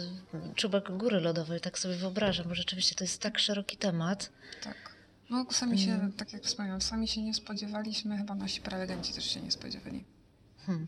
czubek 0.54 0.96
góry 0.96 1.20
lodowej, 1.20 1.60
tak 1.60 1.78
sobie 1.78 1.96
wyobrażam, 1.96 2.48
bo 2.48 2.54
rzeczywiście 2.54 2.94
to 2.94 3.04
jest 3.04 3.22
tak 3.22 3.38
szeroki 3.38 3.76
temat. 3.76 4.30
Tak. 4.62 4.93
No 5.30 5.46
sami 5.50 5.78
się, 5.78 6.10
tak 6.16 6.32
jak 6.32 6.42
wspomniałam, 6.42 6.80
sami 6.80 7.08
się 7.08 7.22
nie 7.22 7.34
spodziewaliśmy, 7.34 8.16
chyba 8.16 8.34
nasi 8.34 8.60
prelegenci 8.60 9.12
też 9.12 9.30
się 9.30 9.40
nie 9.40 9.50
spodziewali. 9.50 10.04
Hmm. 10.66 10.86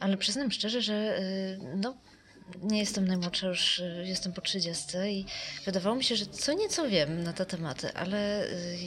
Ale 0.00 0.16
przyznam 0.16 0.50
szczerze, 0.50 0.82
że 0.82 1.18
y, 1.20 1.76
no, 1.76 1.96
nie 2.62 2.78
jestem 2.78 3.08
najmłodsza, 3.08 3.46
już 3.46 3.78
y, 3.78 4.04
jestem 4.06 4.32
po 4.32 4.40
30 4.40 4.84
i 5.10 5.24
wydawało 5.64 5.96
mi 5.96 6.04
się, 6.04 6.16
że 6.16 6.26
co 6.26 6.52
nieco 6.52 6.88
wiem 6.88 7.22
na 7.22 7.32
te 7.32 7.46
tematy, 7.46 7.94
ale 7.94 8.46
y, 8.46 8.78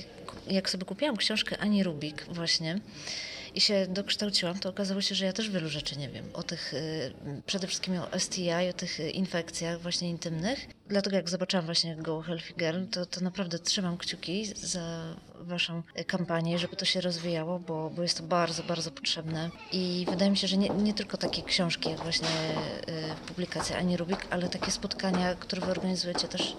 jak 0.47 0.69
sobie 0.69 0.85
kupiłam 0.85 1.17
książkę 1.17 1.57
Ani 1.57 1.83
Rubik 1.83 2.25
właśnie, 2.29 2.79
i 3.55 3.61
się 3.61 3.87
dokształciłam, 3.87 4.59
to 4.59 4.69
okazało 4.69 5.01
się, 5.01 5.15
że 5.15 5.25
ja 5.25 5.33
też 5.33 5.49
wielu 5.49 5.69
rzeczy 5.69 5.97
nie 5.97 6.09
wiem. 6.09 6.25
O 6.33 6.43
tych, 6.43 6.73
przede 7.45 7.67
wszystkim 7.67 7.93
o 7.97 8.19
STI, 8.19 8.69
o 8.69 8.73
tych 8.73 8.99
infekcjach 8.99 9.81
właśnie 9.81 10.09
intymnych. 10.09 10.67
Dlatego 10.87 11.15
jak 11.15 11.29
zobaczyłam 11.29 11.65
właśnie 11.65 11.95
Go 11.95 12.21
Healthy 12.21 12.53
Girl, 12.53 12.85
to, 12.91 13.05
to 13.05 13.21
naprawdę 13.21 13.59
trzymam 13.59 13.97
kciuki 13.97 14.45
za 14.55 15.15
waszą 15.39 15.83
kampanię, 16.07 16.59
żeby 16.59 16.75
to 16.75 16.85
się 16.85 17.01
rozwijało, 17.01 17.59
bo, 17.59 17.89
bo 17.89 18.01
jest 18.01 18.17
to 18.17 18.23
bardzo, 18.23 18.63
bardzo 18.63 18.91
potrzebne. 18.91 19.49
I 19.71 20.05
wydaje 20.09 20.31
mi 20.31 20.37
się, 20.37 20.47
że 20.47 20.57
nie, 20.57 20.69
nie 20.69 20.93
tylko 20.93 21.17
takie 21.17 21.43
książki, 21.43 21.89
jak 21.89 21.99
właśnie 21.99 22.27
y, 22.27 23.27
publikacja 23.27 23.77
Ani 23.77 23.97
Rubik, 23.97 24.27
ale 24.29 24.49
takie 24.49 24.71
spotkania, 24.71 25.35
które 25.35 25.61
wy 25.61 25.71
organizujecie 25.71 26.27
też 26.27 26.55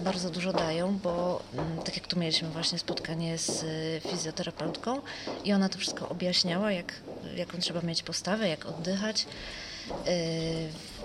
bardzo 0.00 0.30
dużo 0.30 0.52
dają, 0.52 0.98
bo 0.98 1.42
mm, 1.54 1.78
tak 1.78 1.96
jak 1.96 2.06
tu 2.06 2.18
mieliśmy 2.18 2.48
właśnie 2.48 2.78
spotkanie 2.78 3.38
z 3.38 3.62
y, 3.62 4.10
fizjoterapeutką 4.10 5.00
i 5.44 5.52
ona 5.52 5.68
to 5.68 5.78
wszystko 5.78 6.08
objaśniała, 6.08 6.72
jak, 6.72 6.92
jaką 7.36 7.58
trzeba 7.58 7.80
mieć 7.80 8.02
postawę, 8.02 8.48
jak 8.48 8.66
oddychać. 8.66 9.26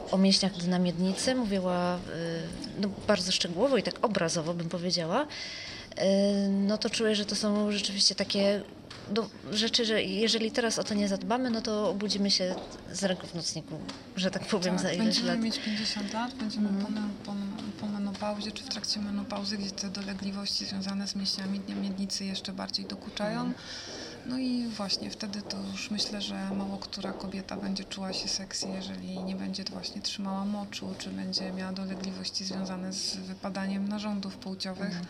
Y, 0.08 0.12
o 0.12 0.18
mięśniach 0.18 0.68
na 0.68 0.80
miednicy 0.80 1.36
mówiła 1.36 1.96
y, 1.96 2.00
no, 2.82 2.90
bardzo 3.08 3.32
szczegółowo 3.32 3.78
i 3.78 3.84
tak 3.84 4.06
obrazowo 4.06 4.54
bym 4.54 4.70
powiedziała. 4.70 5.28
No 6.50 6.78
to 6.78 6.90
czuję, 6.90 7.16
że 7.16 7.26
to 7.26 7.36
są 7.36 7.72
rzeczywiście 7.72 8.16
takie 8.16 8.62
do 9.12 9.30
rzeczy, 9.52 9.86
że 9.86 10.04
jeżeli 10.04 10.52
teraz 10.52 10.80
o 10.80 10.84
to 10.84 10.94
nie 10.94 11.08
zadbamy, 11.08 11.50
no 11.50 11.62
to 11.62 11.90
obudzimy 11.90 12.32
się 12.32 12.56
z 12.94 13.04
ręką 13.04 13.28
w 13.28 13.36
nocniku, 13.36 13.80
że 14.16 14.32
tak 14.32 14.46
powiem, 14.46 14.74
tak, 14.74 14.84
za 14.84 14.92
ileś 14.92 15.06
będziemy 15.06 15.28
lat. 15.28 15.40
mieć 15.40 15.60
50 15.60 16.14
lat, 16.14 16.34
będziemy 16.34 16.70
mm. 16.70 16.86
po, 16.86 17.32
po, 17.32 17.38
po 17.80 17.88
menopauzie 17.88 18.52
czy 18.52 18.64
w 18.64 18.70
trakcie 18.70 19.00
menopauzy, 19.00 19.58
gdzie 19.58 19.72
te 19.72 19.90
dolegliwości 19.90 20.66
związane 20.66 21.08
z 21.08 21.16
mięśniami 21.16 21.62
miednicy 21.82 22.26
jeszcze 22.26 22.54
bardziej 22.54 22.86
dokuczają. 22.86 23.42
Mm. 23.42 23.54
No 24.28 24.38
i 24.38 24.68
właśnie 24.68 25.12
wtedy 25.12 25.42
to 25.42 25.58
już 25.72 25.92
myślę, 25.92 26.22
że 26.22 26.52
mało 26.52 26.78
która 26.78 27.14
kobieta 27.14 27.58
będzie 27.58 27.84
czuła 27.84 28.14
się 28.14 28.28
seksy, 28.28 28.68
jeżeli 28.76 29.24
nie 29.24 29.36
będzie 29.36 29.64
właśnie 29.64 30.02
trzymała 30.02 30.46
moczu, 30.46 30.96
czy 30.98 31.10
będzie 31.10 31.52
miała 31.52 31.72
dolegliwości 31.72 32.46
związane 32.46 32.94
z 32.94 33.16
wypadaniem 33.16 33.90
narządów 33.90 34.38
płciowych. 34.38 34.92
Mm 34.92 35.06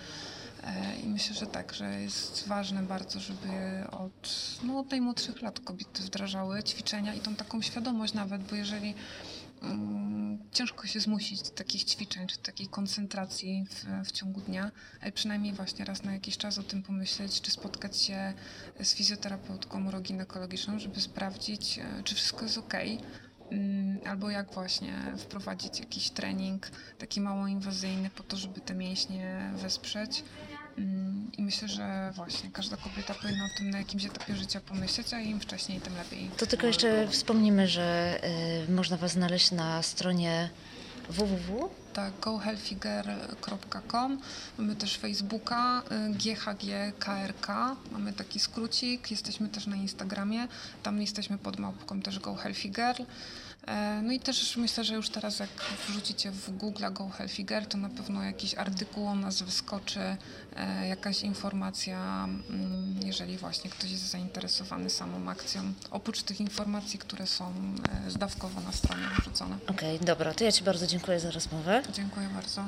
E, 0.64 1.00
I 1.04 1.08
myślę, 1.08 1.36
że 1.36 1.48
tak, 1.48 1.74
że 1.74 2.02
jest 2.02 2.48
ważne 2.48 2.84
bardzo, 2.84 3.20
żeby 3.20 3.48
od, 3.92 4.30
no, 4.64 4.80
od 4.80 4.92
najmłodszych 4.92 5.42
lat 5.42 5.60
kobiety 5.60 6.04
wdrażały 6.04 6.64
ćwiczenia 6.64 7.14
i 7.14 7.20
tą 7.20 7.36
taką 7.36 7.62
świadomość 7.62 8.14
nawet, 8.14 8.44
bo 8.44 8.56
jeżeli 8.56 8.94
ciężko 10.52 10.88
się 10.88 11.00
zmusić 11.00 11.41
do 11.41 11.50
takich 11.50 11.84
ćwiczeń 11.84 12.28
czy 12.28 12.38
takiej 12.38 12.67
koncentracji 12.67 13.65
w, 13.70 14.08
w 14.08 14.12
ciągu 14.12 14.41
dnia, 14.41 14.72
ale 15.02 15.12
przynajmniej 15.12 15.54
właśnie 15.54 15.86
raz 15.86 16.04
na 16.04 16.13
jakiś 16.13 16.38
czas 16.38 16.58
o 16.58 16.63
tym 16.63 16.84
pomyśleć, 16.84 17.41
czy 17.41 17.52
spotkać 17.52 17.98
się 18.02 18.34
z 18.84 18.93
fizjoterapeutką 18.93 19.88
uroginekologiczną, 19.88 20.80
żeby 20.80 21.02
sprawdzić, 21.02 21.80
e, 21.80 22.04
czy 22.04 22.15
wszystko 22.15 22.43
jest 22.43 22.58
ok 22.58 22.74
Mm, 23.52 24.00
albo 24.06 24.30
jak 24.30 24.54
właśnie 24.54 24.93
wprowadzić 25.17 25.80
jakiś 25.80 26.10
trening 26.10 26.72
taki 26.98 27.22
mało 27.22 27.48
inwazyjny 27.48 28.10
po 28.10 28.24
to, 28.24 28.38
żeby 28.38 28.62
te 28.62 28.76
mięśnie 28.76 29.52
wesprzeć. 29.56 30.24
Mm, 30.78 31.32
I 31.38 31.44
myślę, 31.44 31.68
że 31.68 32.12
właśnie 32.16 32.52
każda 32.52 32.78
kobieta 32.78 33.13
powinna 33.13 33.46
o 33.46 33.58
tym 33.58 33.70
na 33.70 33.78
jakimś 33.78 34.06
etapie 34.06 34.36
życia 34.36 34.62
pomyśleć, 34.62 35.13
a 35.13 35.20
im 35.20 35.40
wcześniej, 35.40 35.82
tym 35.82 35.96
lepiej. 35.96 36.30
To 36.38 36.46
tylko 36.46 36.68
jeszcze 36.68 37.08
wspomnimy, 37.08 37.68
że 37.68 38.20
y, 38.68 38.72
można 38.72 38.98
Was 38.98 39.12
znaleźć 39.12 39.52
na 39.52 39.84
stronie 39.84 40.50
www. 41.10 41.70
Tak, 41.94 42.13
gohealthygirl.com. 42.22 44.20
Mamy 44.58 44.76
też 44.76 44.98
Facebooka, 44.98 45.84
y, 45.92 46.13
GHGKRK, 46.13 47.48
mamy 47.92 48.13
taki 48.13 48.40
skrócik. 48.40 49.12
Jesteśmy 49.12 49.50
też 49.50 49.68
na 49.68 49.76
Instagramie, 49.76 50.48
tam 50.84 51.02
jesteśmy 51.02 51.38
pod 51.38 51.60
małpką 51.60 52.02
też 52.02 52.20
GoHealthyGirl. 52.20 53.04
E, 53.68 54.02
no 54.04 54.14
i 54.14 54.20
też 54.20 54.58
myślę, 54.58 54.84
że 54.84 54.94
już 54.96 55.10
teraz 55.10 55.40
jak 55.40 55.50
wrzucicie 55.88 56.32
w 56.32 56.58
Google 56.58 56.84
Go 56.92 57.10
Healthy 57.10 57.44
Girl, 57.44 57.66
to 57.66 57.78
na 57.78 57.90
pewno 57.90 58.24
jakiś 58.24 58.56
artykuł 58.56 59.08
o 59.08 59.16
nas 59.16 59.42
wyskoczy, 59.42 60.18
e, 60.56 60.88
jakaś 60.88 61.22
informacja, 61.22 62.24
mm, 62.24 62.96
jeżeli 63.06 63.38
właśnie 63.38 63.70
ktoś 63.70 63.92
jest 63.92 64.10
zainteresowany 64.10 64.90
samą 64.90 65.30
akcją, 65.30 65.74
oprócz 65.92 66.24
tych 66.24 66.42
informacji, 66.42 67.00
które 67.00 67.28
są 67.28 67.54
e, 68.08 68.12
zdawkowo 68.12 68.62
na 68.62 68.72
stronie 68.72 69.04
wrzucone. 69.20 69.56
Okej, 69.68 69.96
okay, 69.96 70.06
dobra, 70.06 70.34
to 70.34 70.44
ja 70.44 70.52
Ci 70.52 70.64
bardzo 70.64 70.88
dziękuję 70.88 71.20
za 71.20 71.32
rozmowę. 71.32 71.84
Dziękuję 71.94 72.28
bardzo. 72.36 72.66